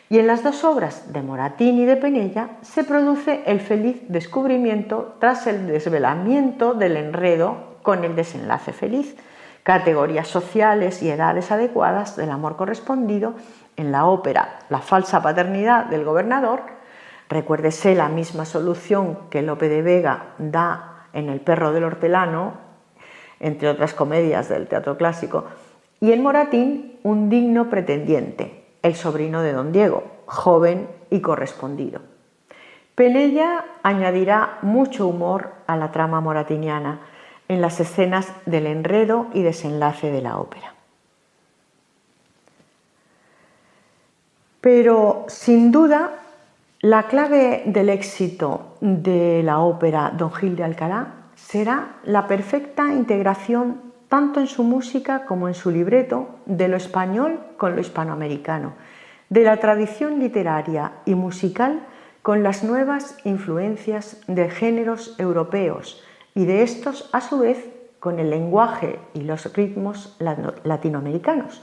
Y 0.09 0.19
en 0.19 0.27
las 0.27 0.43
dos 0.43 0.65
obras 0.65 1.13
de 1.13 1.21
Moratín 1.21 1.79
y 1.79 1.85
de 1.85 1.97
Penella 1.97 2.53
se 2.63 2.85
produce 2.85 3.43
el 3.45 3.61
feliz 3.61 4.01
descubrimiento 4.09 5.17
tras 5.19 5.47
el 5.47 5.67
desvelamiento 5.67 6.73
del 6.73 6.97
enredo 6.97 7.77
con 7.83 8.03
el 8.03 8.17
desenlace 8.17 8.73
feliz, 8.73 9.15
categorías 9.63 10.27
sociales 10.27 11.03
y 11.03 11.11
edades 11.11 11.51
adecuadas 11.53 12.17
del 12.17 12.31
amor 12.31 12.57
correspondido 12.57 13.35
en 13.77 13.93
la 13.93 14.07
ópera 14.07 14.61
La 14.71 14.79
falsa 14.79 15.23
paternidad 15.23 15.85
del 15.85 16.05
gobernador, 16.05 16.63
recuérdese 17.29 17.95
la 17.95 18.09
misma 18.09 18.47
solución 18.47 19.19
que 19.29 19.43
Lope 19.43 19.69
de 19.69 19.83
Vega 19.83 20.29
da 20.39 21.09
en 21.13 21.29
El 21.29 21.43
perro 21.43 21.73
del 21.73 21.85
hortelano, 21.85 22.64
entre 23.45 23.69
otras 23.69 23.93
comedias 23.93 24.49
del 24.49 24.67
teatro 24.67 24.97
clásico, 24.97 25.45
y 26.01 26.13
en 26.13 26.23
Moratín 26.23 26.99
un 27.03 27.29
digno 27.29 27.69
pretendiente, 27.69 28.65
el 28.83 28.95
sobrino 28.95 29.43
de 29.43 29.53
don 29.53 29.71
Diego, 29.71 30.03
joven 30.25 30.89
y 31.11 31.21
correspondido. 31.21 32.01
Penella 32.95 33.67
añadirá 33.83 34.59
mucho 34.63 35.07
humor 35.07 35.51
a 35.67 35.77
la 35.77 35.93
trama 35.93 36.23
moratiniana 36.23 37.01
en 37.49 37.61
las 37.61 37.81
escenas 37.81 38.33
del 38.47 38.67
enredo 38.67 39.27
y 39.35 39.43
desenlace 39.43 40.11
de 40.11 40.23
la 40.23 40.39
ópera. 40.39 40.73
Pero 44.63 45.27
sin 45.29 45.71
duda 45.71 46.13
la 46.81 47.03
clave 47.09 47.65
del 47.67 47.91
éxito 47.91 48.79
de 48.81 49.43
la 49.43 49.61
ópera 49.61 50.11
Don 50.17 50.33
Gil 50.33 50.57
de 50.57 50.65
Alcalá 50.65 51.24
será 51.37 51.97
la 52.05 52.27
perfecta 52.27 52.93
integración 52.93 53.93
tanto 54.09 54.41
en 54.41 54.47
su 54.47 54.63
música 54.63 55.25
como 55.27 55.49
en 55.49 55.55
su 55.55 55.71
libreto 55.71 56.29
de 56.47 56.69
lo 56.69 56.77
español 56.77 57.41
con 57.57 57.75
lo 57.75 57.81
hispanoamericano, 57.81 58.75
de 59.29 59.43
la 59.43 59.57
tradición 59.57 60.21
literaria 60.21 60.93
y 61.05 61.15
musical 61.15 61.87
con 62.23 62.43
las 62.43 62.65
nuevas 62.65 63.19
influencias 63.25 64.21
de 64.27 64.49
géneros 64.51 65.15
europeos 65.19 66.03
y 66.35 66.47
de 66.47 66.63
estos 66.63 67.11
a 67.13 67.21
su 67.21 67.41
vez 67.41 67.69
con 68.01 68.19
el 68.19 68.31
lenguaje 68.31 68.99
y 69.15 69.23
los 69.23 69.53
ritmos 69.55 70.17
latinoamericanos. 70.65 71.63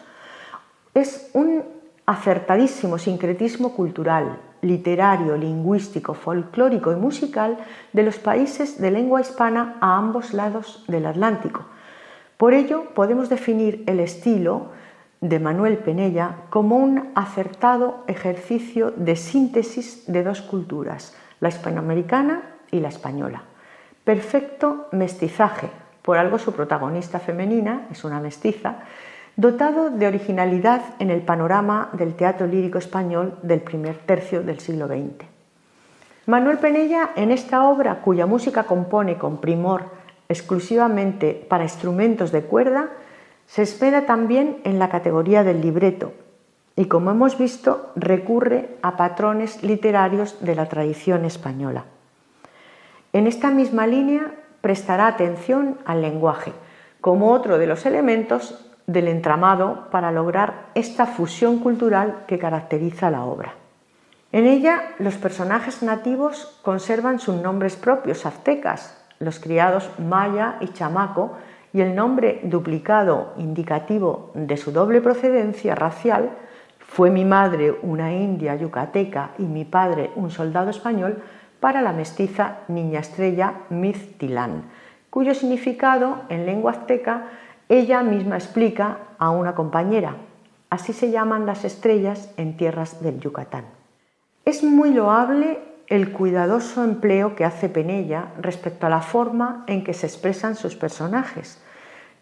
Es 0.93 1.29
un 1.33 1.63
acertadísimo 2.05 2.97
sincretismo 2.97 3.73
cultural, 3.73 4.39
literario, 4.61 5.37
lingüístico, 5.37 6.13
folclórico 6.13 6.91
y 6.91 6.95
musical 6.95 7.57
de 7.93 8.03
los 8.03 8.19
países 8.19 8.79
de 8.79 8.91
lengua 8.91 9.21
hispana 9.21 9.77
a 9.81 9.97
ambos 9.97 10.33
lados 10.33 10.83
del 10.87 11.05
Atlántico. 11.05 11.65
Por 12.37 12.53
ello, 12.53 12.85
podemos 12.93 13.29
definir 13.29 13.83
el 13.87 13.99
estilo 13.99 14.69
de 15.21 15.39
Manuel 15.39 15.77
Penella 15.77 16.37
como 16.49 16.77
un 16.77 17.11
acertado 17.13 18.03
ejercicio 18.07 18.91
de 18.95 19.15
síntesis 19.15 20.03
de 20.07 20.23
dos 20.23 20.41
culturas, 20.41 21.15
la 21.39 21.49
hispanoamericana 21.49 22.41
y 22.71 22.79
la 22.79 22.89
española. 22.89 23.43
Perfecto 24.03 24.87
mestizaje, 24.91 25.69
por 26.01 26.17
algo 26.17 26.39
su 26.39 26.53
protagonista 26.53 27.19
femenina 27.19 27.87
es 27.91 28.03
una 28.03 28.19
mestiza, 28.19 28.77
dotado 29.35 29.89
de 29.89 30.07
originalidad 30.07 30.81
en 30.99 31.09
el 31.09 31.21
panorama 31.21 31.89
del 31.93 32.15
teatro 32.15 32.47
lírico 32.47 32.77
español 32.77 33.37
del 33.41 33.61
primer 33.61 33.97
tercio 33.97 34.43
del 34.43 34.59
siglo 34.59 34.87
XX. 34.87 35.25
Manuel 36.27 36.59
Penella, 36.59 37.11
en 37.15 37.31
esta 37.31 37.63
obra, 37.63 38.01
cuya 38.01 38.25
música 38.25 38.63
compone 38.63 39.17
con 39.17 39.37
primor 39.37 39.85
exclusivamente 40.29 41.33
para 41.49 41.63
instrumentos 41.63 42.31
de 42.31 42.43
cuerda, 42.43 42.89
se 43.47 43.63
espera 43.63 44.05
también 44.05 44.57
en 44.63 44.79
la 44.79 44.89
categoría 44.89 45.43
del 45.43 45.61
libreto 45.61 46.13
y, 46.75 46.85
como 46.85 47.11
hemos 47.11 47.37
visto, 47.37 47.91
recurre 47.95 48.77
a 48.81 48.95
patrones 48.95 49.61
literarios 49.61 50.37
de 50.39 50.55
la 50.55 50.67
tradición 50.67 51.25
española. 51.25 51.85
En 53.11 53.27
esta 53.27 53.51
misma 53.51 53.87
línea 53.87 54.31
prestará 54.61 55.07
atención 55.07 55.79
al 55.85 56.01
lenguaje 56.01 56.53
como 57.01 57.31
otro 57.31 57.57
de 57.57 57.67
los 57.67 57.85
elementos 57.85 58.70
del 58.87 59.07
entramado 59.07 59.87
para 59.91 60.11
lograr 60.11 60.67
esta 60.75 61.05
fusión 61.05 61.59
cultural 61.59 62.23
que 62.27 62.39
caracteriza 62.39 63.11
la 63.11 63.23
obra. 63.23 63.53
En 64.31 64.45
ella 64.45 64.81
los 64.99 65.15
personajes 65.15 65.83
nativos 65.83 66.59
conservan 66.61 67.19
sus 67.19 67.35
nombres 67.35 67.75
propios 67.75 68.25
aztecas, 68.25 68.97
los 69.19 69.39
criados 69.39 69.89
Maya 69.99 70.55
y 70.61 70.69
Chamaco, 70.69 71.37
y 71.73 71.81
el 71.81 71.95
nombre 71.95 72.41
duplicado 72.43 73.33
indicativo 73.37 74.31
de 74.33 74.57
su 74.57 74.71
doble 74.71 75.01
procedencia 75.01 75.75
racial, 75.75 76.29
fue 76.79 77.09
mi 77.09 77.23
madre 77.23 77.73
una 77.83 78.13
india 78.13 78.55
yucateca 78.55 79.31
y 79.37 79.43
mi 79.43 79.63
padre 79.63 80.11
un 80.15 80.31
soldado 80.31 80.69
español, 80.69 81.21
para 81.61 81.81
la 81.81 81.93
mestiza 81.93 82.57
niña 82.67 82.99
estrella 82.99 83.53
Miztilán, 83.69 84.63
cuyo 85.09 85.33
significado 85.33 86.23
en 86.29 86.45
lengua 86.45 86.71
azteca 86.71 87.27
ella 87.71 88.03
misma 88.03 88.35
explica 88.35 88.97
a 89.17 89.29
una 89.29 89.55
compañera. 89.55 90.17
Así 90.69 90.91
se 90.91 91.09
llaman 91.09 91.45
las 91.45 91.63
estrellas 91.63 92.29
en 92.35 92.57
tierras 92.57 93.01
del 93.01 93.21
Yucatán. 93.21 93.63
Es 94.43 94.61
muy 94.61 94.93
loable 94.93 95.59
el 95.87 96.11
cuidadoso 96.11 96.83
empleo 96.83 97.33
que 97.33 97.45
hace 97.45 97.69
Penella 97.69 98.33
respecto 98.41 98.87
a 98.87 98.89
la 98.89 98.99
forma 98.99 99.63
en 99.67 99.85
que 99.85 99.93
se 99.93 100.05
expresan 100.05 100.57
sus 100.57 100.75
personajes. 100.75 101.63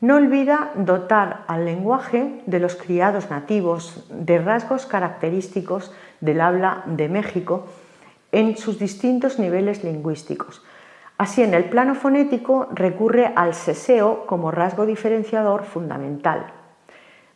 No 0.02 0.18
olvida 0.18 0.70
dotar 0.76 1.46
al 1.48 1.66
lenguaje 1.66 2.44
de 2.46 2.60
los 2.60 2.76
criados 2.76 3.32
nativos 3.32 4.06
de 4.12 4.38
rasgos 4.38 4.86
característicos 4.86 5.92
del 6.22 6.42
habla 6.42 6.84
de 6.86 7.10
México 7.10 7.66
en 8.32 8.56
sus 8.56 8.78
distintos 8.78 9.40
niveles 9.40 9.84
lingüísticos. 9.84 10.62
Así, 11.20 11.44
en 11.44 11.54
el 11.54 11.66
plano 11.66 11.96
fonético 11.96 12.70
recurre 12.72 13.34
al 13.36 13.54
seseo 13.54 14.26
como 14.26 14.52
rasgo 14.52 14.86
diferenciador 14.86 15.66
fundamental. 15.66 16.46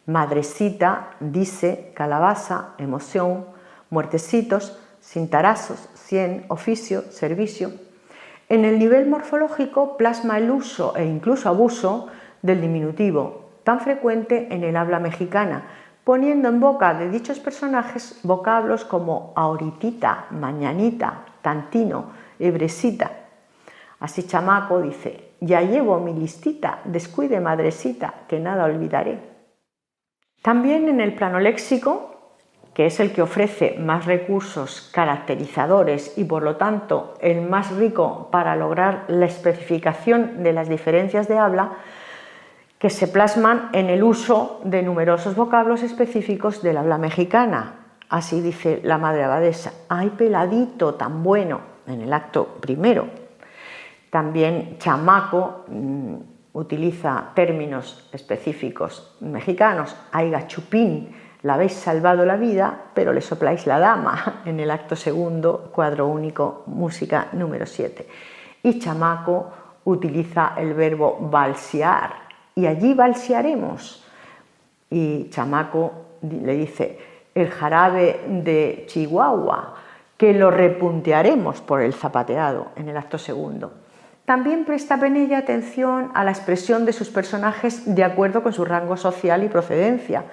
Madrecita, 0.05 1.09
dice, 1.19 1.91
calabaza, 1.93 2.75
emoción, 2.77 3.45
muertecitos, 3.89 4.79
cintarazos, 5.01 5.89
cien, 5.95 6.45
oficio, 6.47 7.01
servicio. 7.11 7.73
En 8.47 8.63
el 8.63 8.79
nivel 8.79 9.05
morfológico 9.05 9.97
plasma 9.97 10.37
el 10.37 10.49
uso 10.49 10.95
e 10.95 11.03
incluso 11.03 11.49
abuso 11.49 12.07
del 12.41 12.61
diminutivo, 12.61 13.49
tan 13.65 13.81
frecuente 13.81 14.47
en 14.49 14.63
el 14.63 14.77
habla 14.77 14.99
mexicana, 14.99 15.63
poniendo 16.05 16.47
en 16.47 16.61
boca 16.61 16.93
de 16.93 17.09
dichos 17.09 17.41
personajes 17.41 18.21
vocablos 18.23 18.85
como 18.85 19.33
ahoritita, 19.35 20.27
mañanita, 20.31 21.25
tantino, 21.41 22.11
hebresita. 22.39 23.22
Así 24.03 24.27
Chamaco 24.27 24.81
dice, 24.81 25.31
ya 25.39 25.61
llevo 25.61 25.97
mi 25.97 26.13
listita, 26.13 26.81
descuide 26.83 27.39
madrecita, 27.39 28.13
que 28.27 28.37
nada 28.37 28.65
olvidaré. 28.65 29.17
También 30.41 30.89
en 30.89 30.99
el 30.99 31.15
plano 31.15 31.39
léxico 31.39 32.09
que 32.73 32.85
es 32.85 32.99
el 32.99 33.13
que 33.13 33.21
ofrece 33.21 33.77
más 33.79 34.05
recursos 34.05 34.89
caracterizadores 34.93 36.17
y 36.17 36.25
por 36.25 36.43
lo 36.43 36.57
tanto 36.57 37.13
el 37.21 37.41
más 37.43 37.71
rico 37.77 38.27
para 38.29 38.57
lograr 38.57 39.05
la 39.07 39.25
especificación 39.25 40.43
de 40.43 40.51
las 40.51 40.67
diferencias 40.67 41.29
de 41.29 41.37
habla, 41.37 41.77
que 42.79 42.89
se 42.89 43.07
plasman 43.07 43.69
en 43.71 43.89
el 43.89 44.03
uso 44.03 44.59
de 44.65 44.81
numerosos 44.81 45.37
vocablos 45.37 45.81
específicos 45.81 46.61
del 46.61 46.75
habla 46.75 46.97
mexicana. 46.97 47.85
Así 48.09 48.41
dice 48.41 48.81
la 48.83 48.97
madre 48.97 49.23
abadesa, 49.23 49.71
¡ay 49.87 50.09
peladito 50.09 50.95
tan 50.95 51.23
bueno! 51.23 51.71
en 51.87 52.01
el 52.01 52.13
acto 52.13 52.57
primero. 52.59 53.22
También 54.13 54.77
chamaco 54.77 55.65
mm, 55.69 56.15
utiliza 56.53 57.31
términos 57.33 58.07
específicos 58.11 59.17
mexicanos, 59.21 59.95
¡ay 60.11 60.29
gachupín! 60.29 61.09
le 61.41 61.51
habéis 61.51 61.73
salvado 61.73 62.23
la 62.23 62.35
vida, 62.35 62.91
pero 62.93 63.11
le 63.11 63.21
sopláis 63.21 63.65
la 63.65 63.79
dama 63.79 64.41
en 64.45 64.59
el 64.59 64.69
acto 64.69 64.95
segundo, 64.95 65.71
cuadro 65.73 66.05
único, 66.05 66.61
música 66.67 67.29
número 67.31 67.65
7. 67.65 68.07
Y 68.61 68.77
Chamaco 68.77 69.47
utiliza 69.85 70.53
el 70.57 70.75
verbo 70.75 71.17
balsear, 71.19 72.13
y 72.53 72.67
allí 72.67 72.93
balsearemos. 72.93 74.05
Y 74.91 75.27
Chamaco 75.31 75.91
le 76.21 76.53
dice, 76.53 76.99
el 77.33 77.49
jarabe 77.49 78.25
de 78.27 78.83
Chihuahua, 78.85 79.73
que 80.15 80.35
lo 80.35 80.51
repuntearemos 80.51 81.61
por 81.61 81.81
el 81.81 81.95
zapateado 81.95 82.67
en 82.75 82.89
el 82.89 82.97
acto 82.97 83.17
segundo. 83.17 83.82
También 84.25 84.63
presta 84.63 84.99
Penella 84.99 85.39
atención 85.39 86.11
a 86.13 86.23
la 86.23 86.31
expresión 86.31 86.85
de 86.85 86.93
sus 86.93 87.09
personajes 87.09 87.93
de 87.93 88.03
acuerdo 88.05 88.41
con 88.41 88.53
su 88.53 88.63
rango 88.63 88.95
social 88.95 89.43
y 89.43 89.49
procedencia. 89.49 90.23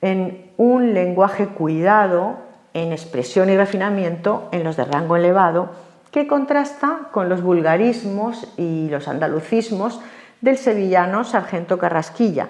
En 0.00 0.50
un 0.56 0.92
lenguaje 0.92 1.46
cuidado, 1.46 2.38
en 2.74 2.90
expresión 2.90 3.48
y 3.48 3.56
refinamiento 3.56 4.48
en 4.50 4.64
los 4.64 4.76
de 4.76 4.84
rango 4.84 5.16
elevado, 5.16 5.70
que 6.10 6.26
contrasta 6.26 7.08
con 7.12 7.28
los 7.28 7.42
vulgarismos 7.42 8.52
y 8.56 8.88
los 8.90 9.06
andalucismos 9.08 10.00
del 10.40 10.58
sevillano 10.58 11.24
Sargento 11.24 11.78
Carrasquilla, 11.78 12.48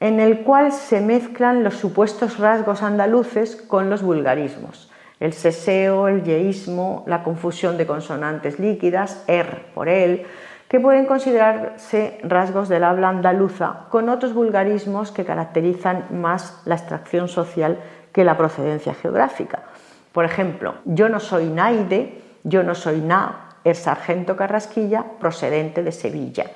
en 0.00 0.20
el 0.20 0.40
cual 0.40 0.72
se 0.72 1.00
mezclan 1.00 1.62
los 1.62 1.74
supuestos 1.74 2.38
rasgos 2.38 2.82
andaluces 2.82 3.56
con 3.56 3.90
los 3.90 4.02
vulgarismos, 4.02 4.90
el 5.22 5.32
seseo, 5.34 6.08
el 6.08 6.24
yeísmo, 6.24 7.04
la 7.06 7.22
confusión 7.22 7.78
de 7.78 7.86
consonantes 7.86 8.58
líquidas, 8.58 9.22
er 9.28 9.66
por 9.72 9.88
él, 9.88 10.26
que 10.66 10.80
pueden 10.80 11.06
considerarse 11.06 12.18
rasgos 12.24 12.68
del 12.68 12.82
habla 12.82 13.08
andaluza 13.08 13.84
con 13.88 14.08
otros 14.08 14.34
vulgarismos 14.34 15.12
que 15.12 15.24
caracterizan 15.24 16.06
más 16.10 16.60
la 16.64 16.74
extracción 16.74 17.28
social 17.28 17.78
que 18.12 18.24
la 18.24 18.36
procedencia 18.36 18.94
geográfica. 18.94 19.62
Por 20.10 20.24
ejemplo, 20.24 20.74
yo 20.86 21.08
no 21.08 21.20
soy 21.20 21.46
Naide, 21.46 22.20
yo 22.42 22.64
no 22.64 22.74
soy 22.74 23.00
Na, 23.00 23.50
el 23.62 23.76
sargento 23.76 24.34
Carrasquilla 24.34 25.04
procedente 25.20 25.84
de 25.84 25.92
Sevilla, 25.92 26.50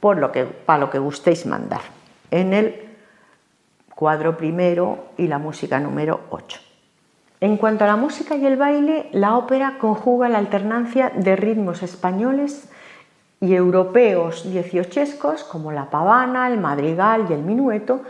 por 0.00 0.16
lo 0.16 0.32
que, 0.32 0.44
para 0.46 0.78
lo 0.78 0.88
que 0.88 0.98
gustéis 0.98 1.44
mandar, 1.44 1.82
en 2.30 2.54
el 2.54 2.88
cuadro 3.94 4.38
primero 4.38 5.08
y 5.18 5.26
la 5.26 5.36
música 5.36 5.78
número 5.78 6.20
8. 6.30 6.65
En 7.40 7.58
cuanto 7.58 7.84
a 7.84 7.86
la 7.86 7.96
música 7.96 8.34
y 8.36 8.46
el 8.46 8.56
baile, 8.56 9.08
la 9.12 9.36
ópera 9.36 9.74
conjuga 9.78 10.28
la 10.30 10.38
alternancia 10.38 11.12
de 11.14 11.36
ritmos 11.36 11.82
españoles 11.82 12.70
y 13.40 13.54
europeos 13.54 14.50
dieciochescos 14.50 15.44
como 15.44 15.70
la 15.70 15.90
pavana, 15.90 16.48
el 16.48 16.58
madrigal 16.58 17.26
y 17.28 17.34
el 17.34 17.42
minueto, 17.42 18.00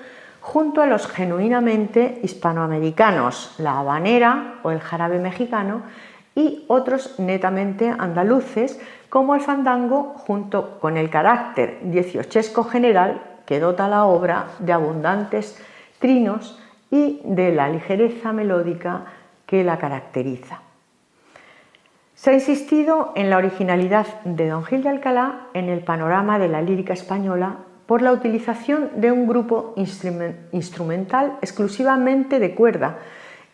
junto 0.40 0.80
a 0.80 0.86
los 0.86 1.08
genuinamente 1.08 2.20
hispanoamericanos, 2.22 3.56
la 3.58 3.80
habanera 3.80 4.60
o 4.62 4.70
el 4.70 4.78
jarabe 4.78 5.18
mexicano, 5.18 5.82
y 6.36 6.64
otros 6.68 7.18
netamente 7.18 7.92
andaluces 7.98 8.78
como 9.08 9.34
el 9.34 9.40
fandango, 9.40 10.14
junto 10.18 10.78
con 10.78 10.96
el 10.96 11.10
carácter 11.10 11.78
dieciochesco 11.82 12.62
general 12.62 13.22
que 13.44 13.58
dota 13.58 13.88
la 13.88 14.04
obra 14.04 14.48
de 14.60 14.72
abundantes 14.72 15.60
trinos 15.98 16.60
y 16.90 17.22
de 17.24 17.52
la 17.52 17.68
ligereza 17.68 18.32
melódica 18.32 19.06
que 19.46 19.64
la 19.64 19.78
caracteriza. 19.78 20.60
Se 22.14 22.30
ha 22.30 22.34
insistido 22.34 23.12
en 23.14 23.30
la 23.30 23.36
originalidad 23.36 24.06
de 24.24 24.48
Don 24.48 24.64
Gil 24.64 24.82
de 24.82 24.88
Alcalá 24.88 25.48
en 25.54 25.68
el 25.68 25.80
panorama 25.80 26.38
de 26.38 26.48
la 26.48 26.62
lírica 26.62 26.94
española 26.94 27.58
por 27.86 28.02
la 28.02 28.12
utilización 28.12 28.90
de 28.96 29.12
un 29.12 29.26
grupo 29.26 29.74
instrumental 29.76 31.38
exclusivamente 31.40 32.40
de 32.40 32.54
cuerda 32.54 32.98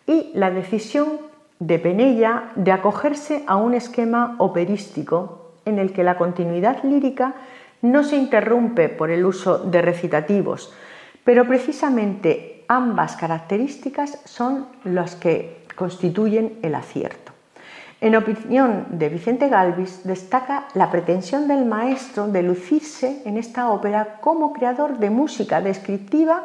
y 0.06 0.30
la 0.34 0.50
decisión 0.50 1.18
de 1.58 1.78
Penella 1.78 2.50
de 2.54 2.72
acogerse 2.72 3.44
a 3.46 3.56
un 3.56 3.74
esquema 3.74 4.36
operístico 4.38 5.52
en 5.64 5.78
el 5.78 5.92
que 5.92 6.02
la 6.02 6.16
continuidad 6.16 6.82
lírica 6.82 7.34
no 7.82 8.04
se 8.04 8.16
interrumpe 8.16 8.88
por 8.88 9.10
el 9.10 9.24
uso 9.24 9.58
de 9.58 9.82
recitativos, 9.82 10.72
pero 11.24 11.46
precisamente 11.46 12.64
ambas 12.68 13.16
características 13.16 14.20
son 14.24 14.66
las 14.84 15.14
que 15.14 15.61
constituyen 15.74 16.58
el 16.62 16.74
acierto. 16.74 17.32
En 18.00 18.16
opinión 18.16 18.86
de 18.90 19.08
Vicente 19.08 19.48
Galvis, 19.48 20.02
destaca 20.02 20.66
la 20.74 20.90
pretensión 20.90 21.46
del 21.46 21.64
maestro 21.64 22.26
de 22.26 22.42
lucirse 22.42 23.22
en 23.24 23.36
esta 23.36 23.70
ópera 23.70 24.18
como 24.20 24.52
creador 24.52 24.98
de 24.98 25.08
música 25.08 25.60
descriptiva 25.60 26.42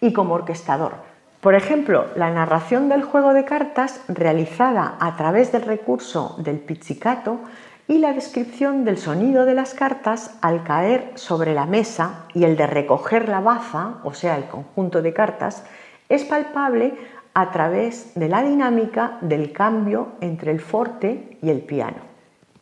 y 0.00 0.12
como 0.12 0.34
orquestador. 0.34 0.94
Por 1.40 1.54
ejemplo, 1.54 2.06
la 2.16 2.30
narración 2.30 2.88
del 2.88 3.04
juego 3.04 3.34
de 3.34 3.44
cartas 3.44 4.00
realizada 4.08 4.96
a 4.98 5.14
través 5.16 5.52
del 5.52 5.62
recurso 5.62 6.34
del 6.38 6.58
pizzicato 6.58 7.38
y 7.86 7.98
la 7.98 8.12
descripción 8.12 8.84
del 8.84 8.98
sonido 8.98 9.44
de 9.44 9.54
las 9.54 9.74
cartas 9.74 10.36
al 10.40 10.64
caer 10.64 11.12
sobre 11.14 11.54
la 11.54 11.66
mesa 11.66 12.24
y 12.34 12.42
el 12.42 12.56
de 12.56 12.66
recoger 12.66 13.28
la 13.28 13.38
baza, 13.38 13.98
o 14.02 14.12
sea, 14.12 14.36
el 14.36 14.46
conjunto 14.46 15.02
de 15.02 15.12
cartas, 15.12 15.64
es 16.08 16.24
palpable 16.24 16.94
a 17.36 17.50
través 17.50 18.14
de 18.14 18.30
la 18.30 18.42
dinámica 18.42 19.18
del 19.20 19.52
cambio 19.52 20.12
entre 20.22 20.50
el 20.52 20.58
forte 20.58 21.36
y 21.42 21.50
el 21.50 21.60
piano. 21.60 21.98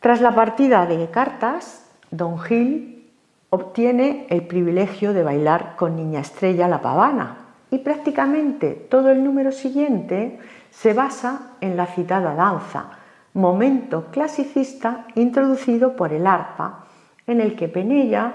Tras 0.01 0.19
la 0.19 0.35
partida 0.35 0.85
de 0.85 1.09
cartas, 1.09 1.89
Don 2.11 2.37
Gil 2.39 3.09
obtiene 3.51 4.27
el 4.29 4.45
privilegio 4.45 5.13
de 5.13 5.23
bailar 5.23 5.77
con 5.77 5.95
Niña 5.95 6.19
Estrella 6.19 6.67
la 6.67 6.81
pavana 6.81 7.37
y 7.71 7.77
prácticamente 7.77 8.71
todo 8.71 9.11
el 9.11 9.23
número 9.23 9.53
siguiente 9.53 10.39
se 10.71 10.93
basa 10.93 11.53
en 11.61 11.77
la 11.77 11.85
citada 11.85 12.35
danza, 12.35 12.89
momento 13.33 14.07
clasicista 14.11 15.05
introducido 15.15 15.95
por 15.95 16.11
el 16.11 16.27
arpa, 16.27 16.83
en 17.27 17.39
el 17.39 17.55
que 17.55 17.69
Penella 17.69 18.33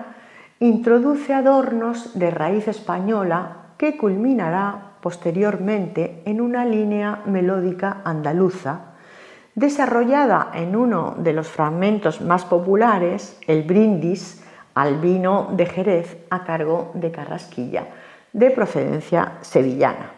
introduce 0.59 1.35
adornos 1.35 2.19
de 2.19 2.31
raíz 2.31 2.67
española 2.67 3.75
que 3.77 3.99
culminará 3.99 4.90
posteriormente 5.01 6.23
en 6.25 6.41
una 6.41 6.65
línea 6.65 7.23
melódica 7.27 8.03
andaluza, 8.05 8.93
desarrollada 9.55 10.51
en 10.55 10.77
uno 10.77 11.17
de 11.19 11.33
los 11.33 11.49
fragmentos 11.49 12.21
más 12.21 12.45
populares, 12.45 13.39
el 13.47 13.63
brindis 13.63 14.45
al 14.75 15.01
vino 15.01 15.49
de 15.53 15.67
Jerez 15.67 16.17
a 16.31 16.45
cargo 16.45 16.93
de 16.95 17.11
Carrasquilla, 17.11 17.89
de 18.33 18.51
procedencia 18.51 19.33
sevillana. 19.41 20.13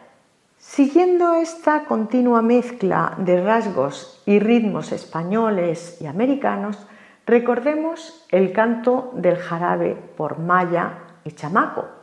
Siguiendo 0.59 1.35
esta 1.35 1.85
continua 1.85 2.41
mezcla 2.41 3.15
de 3.19 3.43
rasgos 3.43 4.23
y 4.27 4.39
ritmos 4.39 4.93
españoles 4.93 5.99
y 6.01 6.07
americanos, 6.07 6.79
recordemos 7.27 8.25
el 8.31 8.53
canto 8.53 9.11
del 9.15 9.39
jarabe 9.39 9.97
por 10.17 10.39
Maya 10.39 10.99
y 11.25 11.33
Chamaco, 11.33 12.02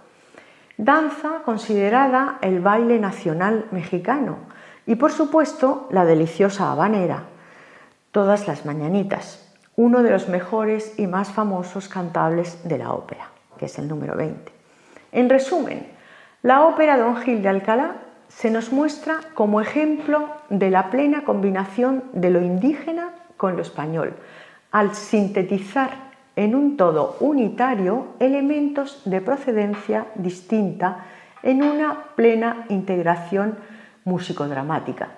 danza 0.79 1.41
considerada 1.43 2.37
el 2.41 2.61
baile 2.61 2.99
nacional 2.99 3.65
mexicano 3.71 4.37
y 4.85 4.95
por 4.95 5.11
supuesto 5.11 5.89
la 5.91 6.05
deliciosa 6.05 6.71
habanera, 6.71 7.23
todas 8.11 8.47
las 8.47 8.65
mañanitas, 8.65 9.53
uno 9.75 10.03
de 10.03 10.11
los 10.11 10.29
mejores 10.29 10.97
y 10.97 11.05
más 11.05 11.31
famosos 11.31 11.89
cantables 11.89 12.63
de 12.63 12.77
la 12.77 12.93
ópera, 12.93 13.29
que 13.57 13.65
es 13.65 13.77
el 13.77 13.89
número 13.89 14.15
20. 14.15 14.53
En 15.11 15.29
resumen, 15.29 15.85
la 16.43 16.65
ópera 16.65 16.97
Don 16.97 17.17
Gil 17.17 17.43
de 17.43 17.49
Alcalá 17.49 17.95
se 18.29 18.49
nos 18.49 18.71
muestra 18.71 19.19
como 19.33 19.59
ejemplo 19.59 20.29
de 20.49 20.69
la 20.69 20.89
plena 20.89 21.25
combinación 21.25 22.05
de 22.13 22.29
lo 22.29 22.41
indígena 22.41 23.09
con 23.35 23.57
lo 23.57 23.63
español, 23.63 24.13
al 24.71 24.95
sintetizar 24.95 26.08
en 26.39 26.55
un 26.55 26.77
todo 26.77 27.17
unitario 27.19 28.15
elementos 28.17 29.01
de 29.03 29.19
procedencia 29.19 30.05
distinta 30.15 31.03
en 31.43 31.61
una 31.61 32.05
plena 32.15 32.65
integración 32.69 33.57
musicodramática, 34.05 35.09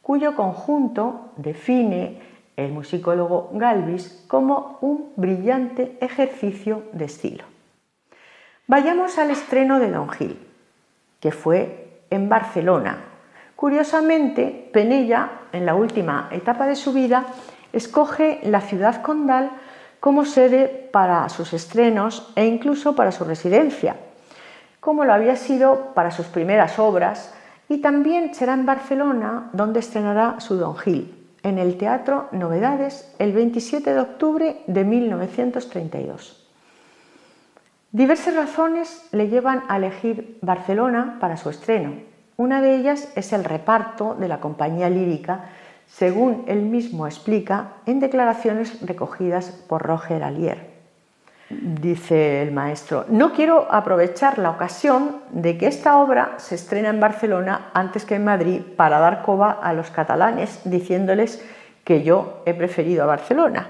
cuyo 0.00 0.34
conjunto 0.34 1.32
define 1.36 2.22
el 2.56 2.72
musicólogo 2.72 3.50
Galvis 3.52 4.24
como 4.26 4.78
un 4.80 5.12
brillante 5.16 5.98
ejercicio 6.00 6.84
de 6.92 7.04
estilo. 7.04 7.44
Vayamos 8.66 9.18
al 9.18 9.30
estreno 9.30 9.80
de 9.80 9.90
Don 9.90 10.08
Gil, 10.08 10.38
que 11.20 11.30
fue 11.30 12.04
en 12.08 12.30
Barcelona. 12.30 13.04
Curiosamente, 13.54 14.70
Penella, 14.72 15.42
en 15.52 15.66
la 15.66 15.74
última 15.74 16.30
etapa 16.32 16.66
de 16.66 16.74
su 16.74 16.94
vida, 16.94 17.26
escoge 17.74 18.40
la 18.44 18.62
ciudad 18.62 19.02
condal 19.02 19.50
como 20.00 20.24
sede 20.24 20.88
para 20.90 21.28
sus 21.28 21.52
estrenos 21.52 22.32
e 22.34 22.46
incluso 22.46 22.96
para 22.96 23.12
su 23.12 23.24
residencia, 23.24 23.96
como 24.80 25.04
lo 25.04 25.12
había 25.12 25.36
sido 25.36 25.92
para 25.94 26.10
sus 26.10 26.26
primeras 26.26 26.78
obras, 26.78 27.34
y 27.68 27.78
también 27.78 28.34
será 28.34 28.54
en 28.54 28.66
Barcelona 28.66 29.50
donde 29.52 29.80
estrenará 29.80 30.40
su 30.40 30.56
Don 30.56 30.76
Gil, 30.76 31.14
en 31.42 31.58
el 31.58 31.76
Teatro 31.76 32.28
Novedades 32.32 33.14
el 33.18 33.32
27 33.32 33.94
de 33.94 34.00
octubre 34.00 34.62
de 34.66 34.84
1932. 34.84 36.48
Diversas 37.92 38.34
razones 38.34 39.08
le 39.12 39.28
llevan 39.28 39.64
a 39.68 39.76
elegir 39.76 40.38
Barcelona 40.42 41.18
para 41.20 41.36
su 41.36 41.50
estreno. 41.50 41.94
Una 42.36 42.62
de 42.62 42.76
ellas 42.76 43.12
es 43.16 43.32
el 43.32 43.44
reparto 43.44 44.14
de 44.14 44.28
la 44.28 44.40
compañía 44.40 44.88
lírica 44.88 45.46
según 45.92 46.44
él 46.46 46.62
mismo 46.62 47.06
explica 47.06 47.74
en 47.86 48.00
declaraciones 48.00 48.80
recogidas 48.86 49.50
por 49.68 49.82
Roger 49.82 50.22
Alier. 50.22 50.70
Dice 51.50 52.42
el 52.42 52.52
maestro, 52.52 53.06
no 53.08 53.32
quiero 53.32 53.66
aprovechar 53.72 54.38
la 54.38 54.50
ocasión 54.50 55.16
de 55.30 55.58
que 55.58 55.66
esta 55.66 55.98
obra 55.98 56.34
se 56.36 56.54
estrena 56.54 56.90
en 56.90 57.00
Barcelona 57.00 57.70
antes 57.74 58.04
que 58.04 58.14
en 58.14 58.24
Madrid 58.24 58.60
para 58.76 59.00
dar 59.00 59.22
coba 59.22 59.50
a 59.50 59.72
los 59.72 59.90
catalanes 59.90 60.60
diciéndoles 60.64 61.44
que 61.82 62.04
yo 62.04 62.42
he 62.46 62.54
preferido 62.54 63.02
a 63.02 63.06
Barcelona. 63.06 63.68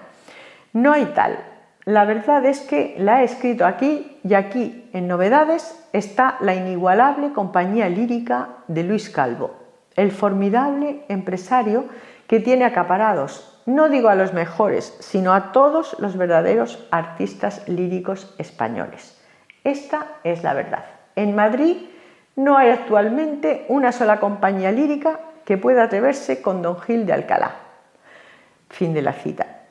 No 0.75 0.93
hay 0.93 1.07
tal. 1.07 1.39
La 1.87 2.05
verdad 2.05 2.45
es 2.45 2.61
que 2.61 2.97
la 2.99 3.23
he 3.23 3.25
escrito 3.25 3.65
aquí 3.65 4.19
y 4.23 4.35
aquí 4.35 4.91
en 4.93 5.09
novedades 5.09 5.83
está 5.95 6.37
la 6.41 6.55
inigualable 6.55 7.33
compañía 7.33 7.89
lírica 7.89 8.49
de 8.69 8.85
Luis 8.85 9.09
Calvo, 9.09 9.57
el 9.97 10.13
formidable 10.13 11.05
empresario 11.09 11.87
que 12.31 12.39
tiene 12.39 12.65
acaparados, 12.65 13.61
no 13.67 13.89
digo 13.89 14.09
a 14.09 14.15
los 14.15 14.33
mejores, 14.33 14.97
sino 15.01 15.35
a 15.35 15.51
todos 15.51 15.97
los 15.99 16.17
verdaderos 16.17 16.87
artistas 16.93 17.69
líricos 17.69 18.33
españoles. 18.39 19.21
Esta 19.65 20.07
es 20.23 20.45
la 20.45 20.55
verdad. 20.55 20.85
En 21.17 21.35
Madrid 21.35 21.89
no 22.37 22.57
hay 22.57 22.71
actualmente 22.71 23.67
una 23.67 23.91
sola 23.91 24.21
compañía 24.21 24.71
lírica 24.71 25.19
que 25.45 25.59
pueda 25.59 25.83
atreverse 25.83 26.41
con 26.41 26.63
Don 26.63 26.79
Gil 26.79 27.05
de 27.05 27.15
Alcalá. 27.15 27.51
Fin 28.69 28.95
de 28.95 29.03
la 29.03 29.13
cita. 29.13 29.63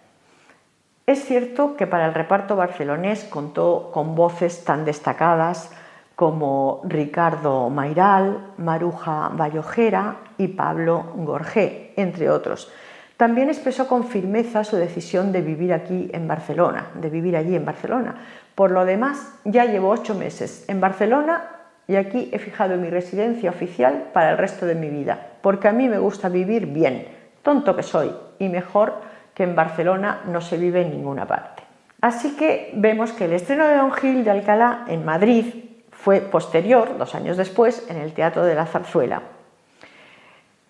Es 1.08 1.24
cierto 1.24 1.78
que 1.78 1.88
para 1.88 2.08
el 2.08 2.14
reparto 2.14 2.58
barcelonés 2.58 3.24
contó 3.24 3.90
con 3.94 4.16
voces 4.16 4.66
tan 4.66 4.84
destacadas 4.84 5.72
como 6.18 6.82
Ricardo 6.84 7.70
Mairal, 7.70 8.52
Maruja 8.58 9.30
Bayojera 9.32 10.18
y 10.38 10.50
Pablo 10.50 11.14
Gorgé, 11.16 11.89
entre 12.02 12.30
otros. 12.30 12.72
También 13.18 13.50
expresó 13.50 13.88
con 13.88 14.06
firmeza 14.06 14.64
su 14.64 14.78
decisión 14.78 15.32
de 15.32 15.42
vivir 15.42 15.74
aquí 15.74 16.10
en 16.14 16.28
Barcelona, 16.28 16.88
de 16.96 17.10
vivir 17.10 17.36
allí 17.36 17.56
en 17.56 17.66
Barcelona. 17.66 18.16
Por 18.56 18.72
lo 18.72 18.86
demás, 18.86 19.34
ya 19.44 19.66
llevo 19.66 19.90
ocho 19.90 20.16
meses 20.16 20.64
en 20.70 20.80
Barcelona 20.80 21.50
y 21.88 21.96
aquí 21.96 22.30
he 22.32 22.40
fijado 22.40 22.78
mi 22.78 22.90
residencia 22.90 23.50
oficial 23.50 24.12
para 24.14 24.32
el 24.32 24.38
resto 24.38 24.66
de 24.66 24.76
mi 24.76 24.90
vida, 24.90 25.32
porque 25.42 25.68
a 25.68 25.74
mí 25.74 25.90
me 25.90 25.98
gusta 25.98 26.30
vivir 26.30 26.68
bien, 26.68 27.08
tonto 27.42 27.76
que 27.76 27.84
soy, 27.84 28.12
y 28.38 28.48
mejor 28.48 28.94
que 29.34 29.44
en 29.44 29.56
Barcelona 29.56 30.22
no 30.28 30.40
se 30.40 30.58
vive 30.58 30.82
en 30.82 30.92
ninguna 30.92 31.26
parte. 31.26 31.64
Así 32.02 32.36
que 32.38 32.72
vemos 32.76 33.12
que 33.12 33.26
el 33.26 33.34
estreno 33.34 33.66
de 33.66 33.76
Don 33.76 33.92
Gil 33.92 34.24
de 34.24 34.32
Alcalá 34.32 34.86
en 34.88 35.04
Madrid 35.04 35.46
fue 35.92 36.22
posterior, 36.22 36.98
dos 36.98 37.16
años 37.16 37.36
después, 37.36 37.86
en 37.90 37.98
el 37.98 38.14
Teatro 38.14 38.46
de 38.46 38.56
la 38.56 38.66
Zarzuela. 38.66 39.24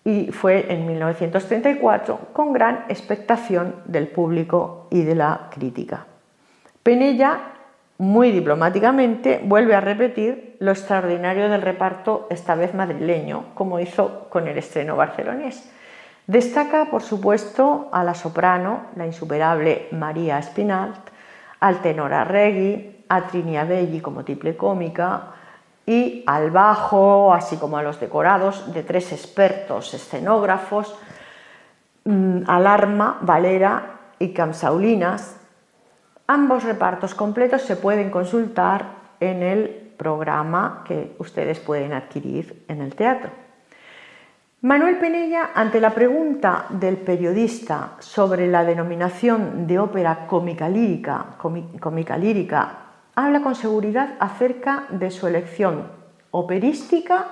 Y 0.04 0.32
fue 0.32 0.72
en 0.72 0.86
1934 0.86 2.28
con 2.32 2.52
gran 2.52 2.84
expectación 2.88 3.76
del 3.84 4.08
público 4.08 4.86
y 4.90 5.02
de 5.02 5.14
la 5.14 5.48
crítica. 5.50 6.06
Penella, 6.82 7.40
muy 7.98 8.30
diplomáticamente, 8.30 9.40
vuelve 9.44 9.74
a 9.74 9.80
repetir 9.80 10.56
lo 10.58 10.70
extraordinario 10.70 11.50
del 11.50 11.60
reparto, 11.60 12.26
esta 12.30 12.54
vez 12.54 12.74
madrileño, 12.74 13.46
como 13.54 13.78
hizo 13.78 14.28
con 14.30 14.48
el 14.48 14.56
estreno 14.56 14.96
barcelonés. 14.96 15.70
Destaca, 16.26 16.86
por 16.86 17.02
supuesto, 17.02 17.88
a 17.92 18.02
la 18.04 18.14
soprano, 18.14 18.86
la 18.96 19.06
insuperable 19.06 19.88
María 19.92 20.38
Espinalt, 20.38 20.96
al 21.60 21.82
tenor 21.82 22.14
Arregui, 22.14 23.04
a 23.08 23.64
Belli 23.64 24.00
como 24.00 24.24
triple 24.24 24.56
cómica 24.56 25.34
y 25.90 26.22
al 26.26 26.50
bajo, 26.50 27.34
así 27.34 27.56
como 27.56 27.76
a 27.76 27.82
los 27.82 27.98
decorados 27.98 28.72
de 28.72 28.82
tres 28.82 29.12
expertos 29.12 29.92
escenógrafos, 29.92 30.94
mm, 32.04 32.42
al 32.46 32.66
arma, 32.66 33.18
Valera 33.22 33.98
y 34.18 34.32
Camsaulinas, 34.32 35.40
Ambos 36.30 36.62
repartos 36.62 37.16
completos 37.16 37.62
se 37.62 37.74
pueden 37.74 38.08
consultar 38.08 38.86
en 39.18 39.42
el 39.42 39.68
programa 39.96 40.84
que 40.86 41.16
ustedes 41.18 41.58
pueden 41.58 41.92
adquirir 41.92 42.66
en 42.68 42.80
el 42.80 42.94
teatro. 42.94 43.30
Manuel 44.60 44.98
Penella, 44.98 45.50
ante 45.52 45.80
la 45.80 45.90
pregunta 45.90 46.66
del 46.68 46.98
periodista 46.98 47.94
sobre 47.98 48.46
la 48.46 48.62
denominación 48.62 49.66
de 49.66 49.80
ópera 49.80 50.28
cómica 50.28 50.68
lírica, 50.68 51.34
cómica 51.36 52.16
lírica, 52.16 52.89
habla 53.24 53.42
con 53.42 53.54
seguridad 53.54 54.14
acerca 54.18 54.84
de 54.90 55.10
su 55.10 55.26
elección 55.26 55.88
operística, 56.30 57.26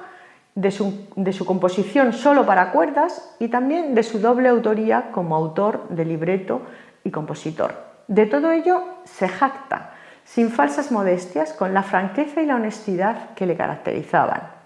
de 0.54 0.72
su, 0.72 1.44
composición 1.46 2.12
solo 2.12 2.44
para 2.44 2.72
cuerdas 2.72 3.36
y 3.38 3.48
también 3.48 3.94
de 3.94 4.02
su 4.02 4.18
doble 4.18 4.48
autoría 4.48 5.12
como 5.12 5.36
autor 5.36 5.88
de 5.90 6.04
libreto 6.04 6.62
y 7.04 7.10
compositor. 7.10 7.74
De 8.08 8.26
todo 8.26 8.50
ello 8.50 8.82
se 9.04 9.28
jacta, 9.28 9.94
sin 10.24 10.50
falsas 10.50 10.90
modestias, 10.90 11.52
con 11.52 11.74
la 11.74 11.82
franqueza 11.82 12.42
y 12.42 12.46
la 12.46 12.56
honestidad 12.56 13.34
que 13.34 13.46
le 13.46 13.56
caracterizaban 13.56 14.58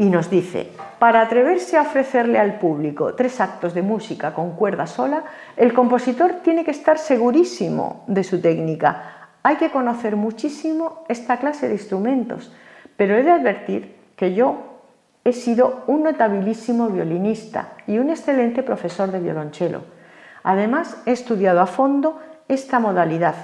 y 0.00 0.10
nos 0.10 0.30
dice, 0.30 0.70
para 1.00 1.20
atreverse 1.20 1.76
a 1.76 1.82
ofrecerle 1.82 2.38
al 2.38 2.60
público 2.60 3.14
tres 3.14 3.40
actos 3.40 3.74
de 3.74 3.82
música 3.82 4.32
con 4.32 4.52
cuerda 4.52 4.86
sola, 4.86 5.24
el 5.56 5.74
compositor 5.74 6.34
tiene 6.44 6.64
que 6.64 6.70
estar 6.70 6.98
segurísimo 6.98 8.04
de 8.06 8.22
su 8.22 8.40
técnica. 8.40 9.17
Hay 9.42 9.56
que 9.56 9.70
conocer 9.70 10.16
muchísimo 10.16 11.04
esta 11.08 11.38
clase 11.38 11.68
de 11.68 11.74
instrumentos, 11.74 12.52
pero 12.96 13.16
he 13.16 13.22
de 13.22 13.30
advertir 13.30 13.96
que 14.16 14.34
yo 14.34 14.80
he 15.24 15.32
sido 15.32 15.84
un 15.86 16.02
notabilísimo 16.02 16.88
violinista 16.88 17.74
y 17.86 17.98
un 17.98 18.10
excelente 18.10 18.62
profesor 18.62 19.12
de 19.12 19.20
violonchelo. 19.20 19.82
Además, 20.42 21.00
he 21.06 21.12
estudiado 21.12 21.60
a 21.60 21.66
fondo 21.66 22.20
esta 22.48 22.80
modalidad, 22.80 23.34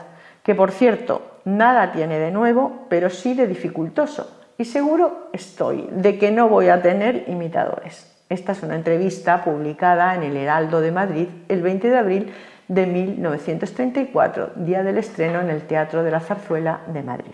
que 0.42 0.54
por 0.54 0.70
cierto, 0.70 1.40
nada 1.44 1.92
tiene 1.92 2.18
de 2.18 2.30
nuevo, 2.30 2.86
pero 2.88 3.10
sí 3.10 3.34
de 3.34 3.46
dificultoso 3.46 4.40
y 4.56 4.64
seguro 4.64 5.28
estoy 5.32 5.88
de 5.90 6.18
que 6.18 6.30
no 6.30 6.48
voy 6.48 6.68
a 6.68 6.82
tener 6.82 7.24
imitadores. 7.28 8.10
Esta 8.28 8.52
es 8.52 8.62
una 8.62 8.76
entrevista 8.76 9.44
publicada 9.44 10.14
en 10.14 10.22
el 10.22 10.36
Heraldo 10.36 10.80
de 10.80 10.92
Madrid 10.92 11.28
el 11.48 11.62
20 11.62 11.90
de 11.90 11.98
abril 11.98 12.32
de 12.68 12.86
1934, 12.86 14.52
día 14.56 14.82
del 14.82 14.98
estreno 14.98 15.40
en 15.40 15.50
el 15.50 15.62
Teatro 15.62 16.02
de 16.02 16.10
la 16.10 16.20
Zarzuela 16.20 16.80
de 16.86 17.02
Madrid. 17.02 17.32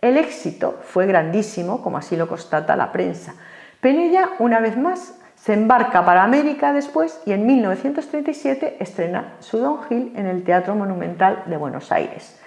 El 0.00 0.16
éxito 0.16 0.80
fue 0.82 1.06
grandísimo, 1.06 1.82
como 1.82 1.98
así 1.98 2.16
lo 2.16 2.28
constata 2.28 2.76
la 2.76 2.92
prensa. 2.92 3.34
Penella, 3.80 4.30
una 4.38 4.60
vez 4.60 4.76
más, 4.76 5.18
se 5.34 5.52
embarca 5.52 6.04
para 6.04 6.24
América 6.24 6.72
después 6.72 7.20
y 7.26 7.32
en 7.32 7.46
1937 7.46 8.78
estrena 8.80 9.34
su 9.40 9.58
Don 9.58 9.82
Gil 9.84 10.12
en 10.16 10.26
el 10.26 10.42
Teatro 10.42 10.74
Monumental 10.74 11.42
de 11.46 11.56
Buenos 11.56 11.92
Aires 11.92 12.40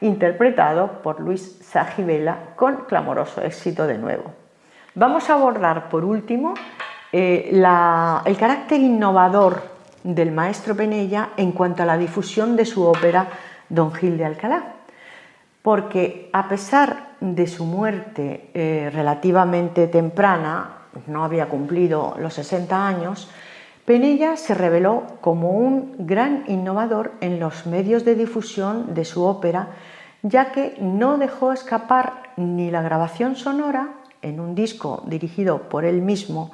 interpretado 0.00 1.02
por 1.02 1.20
Luis 1.20 1.58
Sajibela 1.62 2.54
con 2.56 2.84
clamoroso 2.86 3.42
éxito 3.42 3.86
de 3.86 3.98
nuevo. 3.98 4.32
Vamos 4.94 5.28
a 5.30 5.34
abordar 5.34 5.88
por 5.88 6.04
último 6.04 6.54
eh, 7.12 7.50
el 7.52 8.36
carácter 8.36 8.80
innovador 8.80 9.62
del 10.02 10.32
maestro 10.32 10.74
Penella 10.74 11.30
en 11.36 11.52
cuanto 11.52 11.82
a 11.82 11.86
la 11.86 11.98
difusión 11.98 12.56
de 12.56 12.64
su 12.64 12.84
ópera 12.84 13.28
Don 13.68 13.92
Gil 13.92 14.16
de 14.18 14.24
Alcalá, 14.24 14.74
porque 15.62 16.30
a 16.32 16.48
pesar 16.48 17.10
de 17.20 17.46
su 17.46 17.64
muerte 17.64 18.50
eh, 18.54 18.90
relativamente 18.92 19.86
temprana, 19.86 20.76
no 21.06 21.24
había 21.24 21.48
cumplido 21.48 22.16
los 22.18 22.34
60 22.34 22.86
años, 22.86 23.30
Penella 23.84 24.36
se 24.36 24.54
reveló 24.54 25.04
como 25.20 25.50
un 25.50 25.94
gran 25.98 26.44
innovador 26.46 27.12
en 27.20 27.40
los 27.40 27.66
medios 27.66 28.04
de 28.04 28.14
difusión 28.14 28.94
de 28.94 29.04
su 29.04 29.24
ópera, 29.24 29.68
ya 30.22 30.52
que 30.52 30.76
no 30.80 31.18
dejó 31.18 31.52
escapar 31.52 32.34
ni 32.36 32.70
la 32.70 32.82
grabación 32.82 33.36
sonora 33.36 33.94
en 34.22 34.38
un 34.38 34.54
disco 34.54 35.02
dirigido 35.06 35.68
por 35.68 35.84
él 35.84 36.02
mismo, 36.02 36.52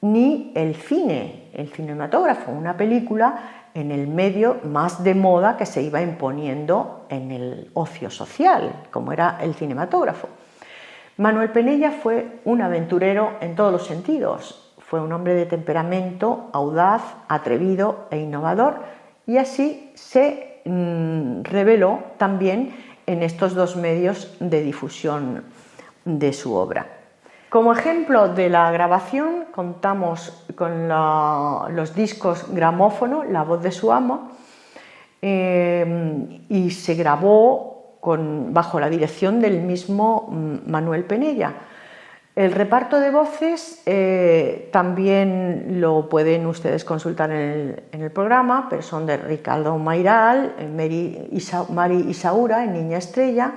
ni 0.00 0.52
el 0.54 0.76
cine, 0.76 1.50
el 1.54 1.68
cinematógrafo, 1.68 2.52
una 2.52 2.76
película 2.76 3.68
en 3.74 3.90
el 3.90 4.06
medio 4.06 4.58
más 4.64 5.02
de 5.04 5.14
moda 5.14 5.56
que 5.56 5.66
se 5.66 5.82
iba 5.82 6.00
imponiendo 6.00 7.06
en 7.08 7.30
el 7.30 7.70
ocio 7.74 8.10
social, 8.10 8.86
como 8.90 9.12
era 9.12 9.38
el 9.40 9.54
cinematógrafo. 9.54 10.28
Manuel 11.16 11.50
Penella 11.50 11.90
fue 11.90 12.40
un 12.44 12.62
aventurero 12.62 13.32
en 13.40 13.56
todos 13.56 13.72
los 13.72 13.86
sentidos, 13.86 14.74
fue 14.78 15.00
un 15.00 15.12
hombre 15.12 15.34
de 15.34 15.46
temperamento 15.46 16.48
audaz, 16.52 17.02
atrevido 17.28 18.06
e 18.10 18.18
innovador 18.18 18.82
y 19.26 19.36
así 19.36 19.90
se 19.94 20.62
mm, 20.64 21.42
reveló 21.42 22.04
también 22.16 22.74
en 23.06 23.22
estos 23.22 23.54
dos 23.54 23.76
medios 23.76 24.36
de 24.38 24.62
difusión 24.62 25.44
de 26.04 26.32
su 26.32 26.54
obra. 26.54 26.97
Como 27.48 27.72
ejemplo 27.72 28.28
de 28.28 28.50
la 28.50 28.70
grabación 28.70 29.46
contamos 29.52 30.44
con 30.54 30.88
los 30.88 31.94
discos 31.94 32.52
gramófono, 32.52 33.24
La 33.24 33.42
voz 33.42 33.62
de 33.62 33.72
su 33.72 33.90
amo, 33.90 34.32
eh, 35.22 36.42
y 36.50 36.70
se 36.70 36.94
grabó 36.94 37.98
bajo 38.50 38.80
la 38.80 38.90
dirección 38.90 39.40
del 39.40 39.60
mismo 39.62 40.28
mm, 40.30 40.70
Manuel 40.70 41.04
Penella. 41.04 41.54
El 42.36 42.52
reparto 42.52 43.00
de 43.00 43.10
voces 43.10 43.82
eh, 43.86 44.68
también 44.70 45.80
lo 45.80 46.08
pueden 46.08 46.46
ustedes 46.46 46.84
consultar 46.84 47.32
en 47.32 47.82
el, 47.90 48.10
programa, 48.12 48.68
pero 48.70 48.82
son 48.82 49.06
de 49.06 49.16
Ricardo 49.16 49.76
Mairal, 49.78 50.54
Mari, 50.76 52.04
Isaura 52.08 52.62
en 52.62 52.74
Niña 52.74 52.98
Estrella 52.98 53.52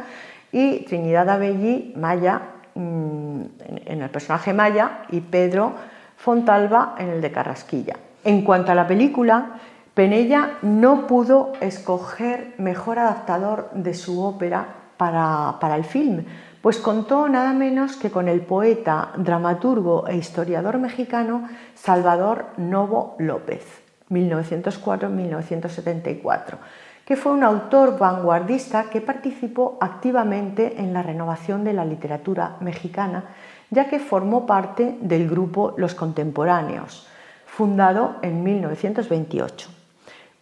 y 0.52 0.86
Trinidad 0.86 1.30
Abellí, 1.30 1.94
Maya, 1.96 2.42
mm, 2.76 3.42
en 3.86 4.02
el 4.02 4.10
personaje 4.10 4.54
Maya 4.54 5.04
y 5.10 5.22
Pedro 5.22 5.74
Fontalba 6.18 6.96
en 6.98 7.10
el 7.10 7.22
de 7.22 7.32
Carrasquilla. 7.32 7.96
En 8.24 8.44
cuanto 8.44 8.72
a 8.72 8.76
la 8.76 8.88
película, 8.88 9.60
Penella 9.94 10.52
no 10.62 11.08
pudo 11.08 11.54
escoger 11.60 12.54
mejor 12.58 13.00
adaptador 13.00 13.70
de 13.74 13.94
su 13.94 14.24
ópera 14.24 14.68
para, 14.98 15.58
para 15.60 15.76
el 15.76 15.84
film, 15.84 16.24
pues 16.62 16.78
contó 16.78 17.28
nada 17.28 17.52
menos 17.54 17.98
que 17.98 18.12
con 18.12 18.28
el 18.28 18.42
poeta, 18.42 19.14
dramaturgo 19.18 20.08
e 20.08 20.16
historiador 20.16 20.78
mexicano 20.78 21.50
Salvador 21.74 22.46
Novo 22.58 23.16
López, 23.18 23.66
1904-1974, 24.12 26.58
que 27.06 27.16
fue 27.16 27.32
un 27.32 27.44
autor 27.44 27.98
vanguardista 27.98 28.86
que 28.90 29.02
participó 29.02 29.78
activamente 29.82 30.80
en 30.82 30.94
la 30.94 31.02
renovación 31.02 31.64
de 31.64 31.74
la 31.74 31.86
literatura 31.86 32.58
mexicana, 32.60 33.26
ya 33.70 33.90
que 33.90 34.00
formó 34.00 34.46
parte 34.46 34.98
del 35.02 35.30
grupo 35.30 35.74
Los 35.78 35.96
Contemporáneos, 35.96 37.08
fundado 37.46 38.16
en 38.22 38.44
1928. 38.44 39.70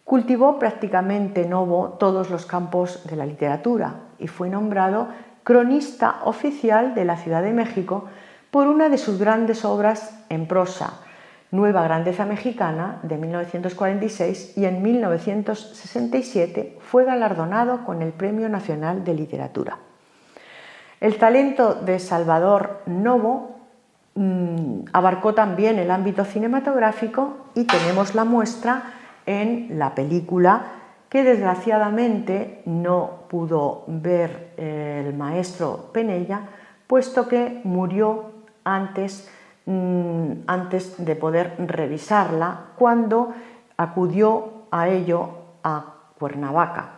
Cultivó 0.04 0.58
prácticamente 0.58 1.46
Novo 1.46 1.96
todos 1.98 2.30
los 2.30 2.44
campos 2.44 3.06
de 3.06 3.16
la 3.16 3.26
literatura 3.26 3.94
y 4.18 4.26
fue 4.26 4.50
nombrado 4.50 5.08
cronista 5.44 6.20
oficial 6.24 6.94
de 6.94 7.04
la 7.04 7.16
Ciudad 7.16 7.42
de 7.42 7.52
México 7.52 8.04
por 8.50 8.66
una 8.66 8.88
de 8.88 8.98
sus 8.98 9.18
grandes 9.18 9.64
obras 9.64 10.24
en 10.28 10.46
prosa, 10.46 11.00
Nueva 11.50 11.82
Grandeza 11.82 12.24
Mexicana, 12.26 13.00
de 13.02 13.16
1946, 13.16 14.56
y 14.56 14.66
en 14.66 14.82
1967 14.82 16.78
fue 16.80 17.04
galardonado 17.04 17.84
con 17.84 18.02
el 18.02 18.12
Premio 18.12 18.48
Nacional 18.48 19.02
de 19.04 19.14
Literatura. 19.14 19.78
El 21.00 21.16
talento 21.16 21.74
de 21.74 21.98
Salvador 21.98 22.82
Novo 22.86 23.56
mm, 24.14 24.82
abarcó 24.92 25.34
también 25.34 25.78
el 25.78 25.90
ámbito 25.90 26.24
cinematográfico 26.24 27.46
y 27.54 27.64
tenemos 27.64 28.14
la 28.14 28.24
muestra 28.24 28.82
en 29.26 29.78
la 29.78 29.94
película 29.94 30.80
que 31.08 31.24
desgraciadamente 31.24 32.62
no 32.66 33.24
pudo 33.28 33.84
ver 33.88 34.52
el 34.56 35.12
maestro 35.14 35.90
Penella, 35.92 36.42
puesto 36.86 37.26
que 37.26 37.60
murió 37.64 38.30
antes, 38.62 39.28
mm, 39.66 40.32
antes 40.46 41.04
de 41.04 41.16
poder 41.16 41.54
revisarla 41.58 42.72
cuando 42.76 43.32
acudió 43.76 44.64
a 44.70 44.88
ello 44.88 45.28
a 45.62 45.94
Cuernavaca. 46.18 46.90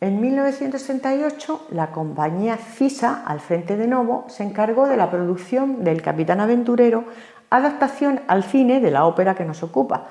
En 0.00 0.20
1968, 0.20 1.68
la 1.70 1.92
compañía 1.92 2.56
CISA, 2.56 3.22
al 3.24 3.38
frente 3.38 3.76
de 3.76 3.86
Novo, 3.86 4.24
se 4.28 4.42
encargó 4.42 4.88
de 4.88 4.96
la 4.96 5.10
producción 5.10 5.84
del 5.84 6.02
Capitán 6.02 6.40
Aventurero, 6.40 7.04
adaptación 7.50 8.20
al 8.26 8.42
cine 8.42 8.80
de 8.80 8.90
la 8.90 9.04
ópera 9.04 9.36
que 9.36 9.44
nos 9.44 9.62
ocupa, 9.62 10.08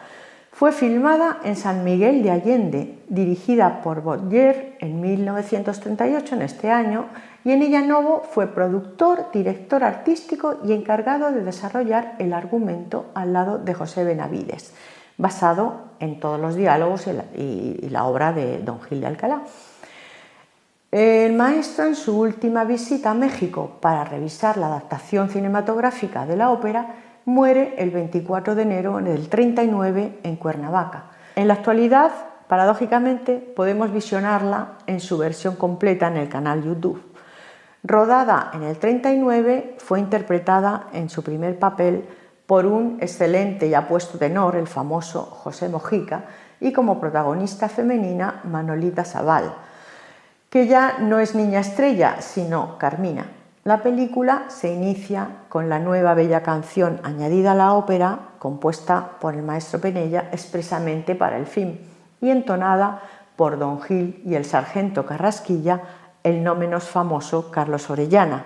fue 0.51 0.71
filmada 0.71 1.39
en 1.43 1.55
San 1.55 1.83
Miguel 1.83 2.23
de 2.23 2.31
Allende, 2.31 2.99
dirigida 3.07 3.81
por 3.81 4.01
Boyer 4.01 4.75
en 4.79 5.01
1938, 5.01 6.35
en 6.35 6.41
este 6.41 6.69
año, 6.69 7.05
y 7.43 7.51
en 7.51 7.61
ella 7.61 7.81
Novo 7.81 8.23
fue 8.29 8.47
productor, 8.47 9.31
director 9.33 9.83
artístico 9.83 10.59
y 10.63 10.73
encargado 10.73 11.31
de 11.31 11.43
desarrollar 11.43 12.15
el 12.19 12.33
argumento 12.33 13.07
al 13.15 13.33
lado 13.33 13.57
de 13.57 13.73
José 13.73 14.03
Benavides. 14.03 14.73
basado 15.17 15.91
en 15.99 16.19
todos 16.19 16.39
los 16.39 16.55
diálogos 16.55 17.05
y 17.35 17.89
la, 17.89 18.05
obra 18.05 18.33
de 18.33 18.57
Don 18.59 18.81
Gil 18.81 19.01
de 19.01 19.07
Alcalá. 19.07 19.43
El 20.91 21.33
maestro 21.33 21.85
en 21.85 21.95
su 21.95 22.19
última 22.19 22.63
visita 22.63 23.11
a 23.11 23.13
México 23.13 23.77
para 23.81 24.03
revisar 24.03 24.57
la 24.57 24.67
adaptación 24.67 25.29
cinematográfica 25.29 26.25
de 26.25 26.37
la 26.37 26.49
ópera 26.49 26.95
muere 27.25 27.75
el 27.77 27.91
24 27.91 28.55
de 28.55 28.61
enero 28.63 28.97
del 28.97 29.29
39 29.29 30.19
en 30.23 30.35
Cuernavaca. 30.37 31.11
En 31.35 31.47
la 31.47 31.53
actualidad, 31.53 32.11
paradójicamente, 32.47 33.37
podemos 33.37 33.93
visionarla 33.93 34.73
en 34.87 34.99
su 34.99 35.17
versión 35.17 35.55
completa 35.55 36.07
en 36.07 36.17
el 36.17 36.29
canal 36.29 36.63
YouTube. 36.63 37.10
Rodada 37.83 38.51
en 38.53 38.63
el 38.63 38.77
39, 38.77 39.75
fue 39.79 39.99
interpretada 39.99 40.87
en 40.93 41.09
su 41.09 41.23
primer 41.23 41.57
papel 41.57 42.07
por 42.45 42.65
un 42.65 42.97
excelente 43.01 43.67
y 43.67 43.73
apuesto 43.73 44.17
tenor, 44.17 44.55
el 44.55 44.67
famoso 44.67 45.23
José 45.23 45.69
Mojica, 45.69 46.25
y 46.59 46.71
como 46.73 46.99
protagonista 46.99 47.69
femenina 47.69 48.41
Manolita 48.43 49.03
Sabal, 49.03 49.53
que 50.49 50.67
ya 50.67 50.97
no 50.99 51.19
es 51.19 51.33
niña 51.33 51.61
estrella, 51.61 52.21
sino 52.21 52.77
Carmina. 52.77 53.25
La 53.63 53.81
película 53.81 54.45
se 54.49 54.73
inicia 54.73 55.27
con 55.47 55.69
la 55.69 55.79
nueva 55.79 56.13
bella 56.13 56.41
canción 56.41 56.99
añadida 57.03 57.51
a 57.51 57.55
la 57.55 57.73
ópera, 57.73 58.19
compuesta 58.39 59.11
por 59.19 59.35
el 59.35 59.43
maestro 59.43 59.79
Penella 59.79 60.29
expresamente 60.31 61.15
para 61.15 61.37
el 61.37 61.45
film 61.45 61.77
y 62.21 62.29
entonada 62.29 63.01
por 63.35 63.57
Don 63.57 63.81
Gil 63.81 64.21
y 64.25 64.35
el 64.35 64.45
sargento 64.45 65.05
Carrasquilla, 65.05 65.81
el 66.23 66.43
no 66.43 66.55
menos 66.55 66.85
famoso 66.85 67.51
Carlos 67.51 67.89
Orellana 67.89 68.45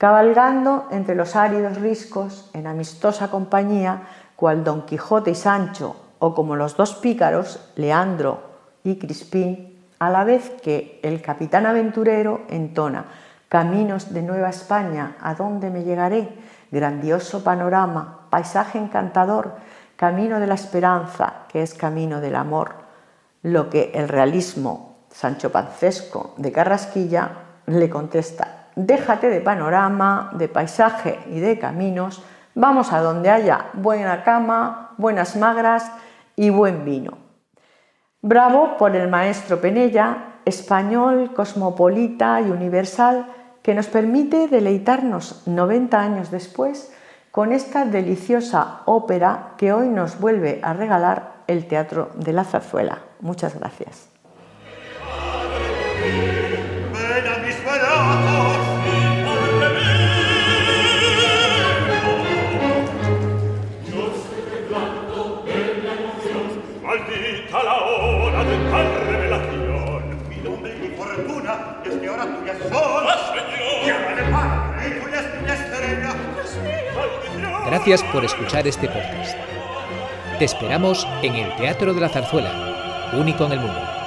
cabalgando 0.00 0.88
entre 0.90 1.14
los 1.14 1.36
áridos 1.36 1.78
riscos 1.78 2.48
en 2.54 2.66
amistosa 2.66 3.30
compañía, 3.30 4.04
cual 4.34 4.64
Don 4.64 4.86
Quijote 4.86 5.32
y 5.32 5.34
Sancho, 5.34 5.94
o 6.18 6.34
como 6.34 6.56
los 6.56 6.74
dos 6.74 6.94
pícaros, 6.94 7.70
Leandro 7.76 8.40
y 8.82 8.96
Crispín, 8.96 9.78
a 9.98 10.08
la 10.08 10.24
vez 10.24 10.52
que 10.62 11.00
el 11.02 11.20
capitán 11.20 11.66
aventurero 11.66 12.46
entona 12.48 13.04
Caminos 13.50 14.14
de 14.14 14.22
Nueva 14.22 14.48
España, 14.48 15.16
¿a 15.20 15.34
dónde 15.34 15.68
me 15.68 15.84
llegaré? 15.84 16.30
Grandioso 16.70 17.44
panorama, 17.44 18.20
paisaje 18.30 18.78
encantador, 18.78 19.56
camino 19.96 20.40
de 20.40 20.46
la 20.46 20.54
esperanza, 20.54 21.42
que 21.48 21.60
es 21.60 21.74
camino 21.74 22.22
del 22.22 22.36
amor. 22.36 22.72
Lo 23.42 23.68
que 23.68 23.90
el 23.92 24.08
realismo 24.08 24.89
Sancho 25.10 25.50
Pancesco 25.50 26.34
de 26.36 26.52
Carrasquilla 26.52 27.30
le 27.66 27.90
contesta 27.90 28.60
déjate 28.86 29.28
de 29.28 29.40
panorama, 29.40 30.30
de 30.34 30.48
paisaje 30.48 31.18
y 31.30 31.40
de 31.40 31.58
caminos, 31.58 32.22
vamos 32.54 32.92
a 32.92 33.00
donde 33.00 33.30
haya 33.30 33.66
buena 33.74 34.22
cama, 34.24 34.94
buenas 34.96 35.36
magras 35.36 35.90
y 36.36 36.50
buen 36.50 36.84
vino. 36.84 37.18
Bravo 38.22 38.76
por 38.76 38.94
el 38.96 39.08
maestro 39.08 39.60
Penella, 39.60 40.34
español, 40.44 41.32
cosmopolita 41.34 42.40
y 42.40 42.50
universal, 42.50 43.26
que 43.62 43.74
nos 43.74 43.88
permite 43.88 44.48
deleitarnos 44.48 45.46
90 45.46 46.00
años 46.00 46.30
después 46.30 46.92
con 47.30 47.52
esta 47.52 47.84
deliciosa 47.84 48.80
ópera 48.86 49.52
que 49.56 49.72
hoy 49.72 49.88
nos 49.88 50.18
vuelve 50.18 50.60
a 50.62 50.72
regalar 50.72 51.34
el 51.46 51.68
Teatro 51.68 52.10
de 52.14 52.32
la 52.32 52.44
Zarzuela. 52.44 52.98
Muchas 53.20 53.58
gracias. 53.58 54.09
Gracias 77.70 78.02
por 78.12 78.24
escuchar 78.24 78.66
este 78.66 78.88
podcast. 78.88 79.36
Te 80.38 80.44
esperamos 80.44 81.06
en 81.22 81.34
el 81.34 81.54
Teatro 81.56 81.94
de 81.94 82.00
la 82.00 82.08
Zarzuela, 82.08 83.10
único 83.14 83.46
en 83.46 83.52
el 83.52 83.60
mundo. 83.60 83.99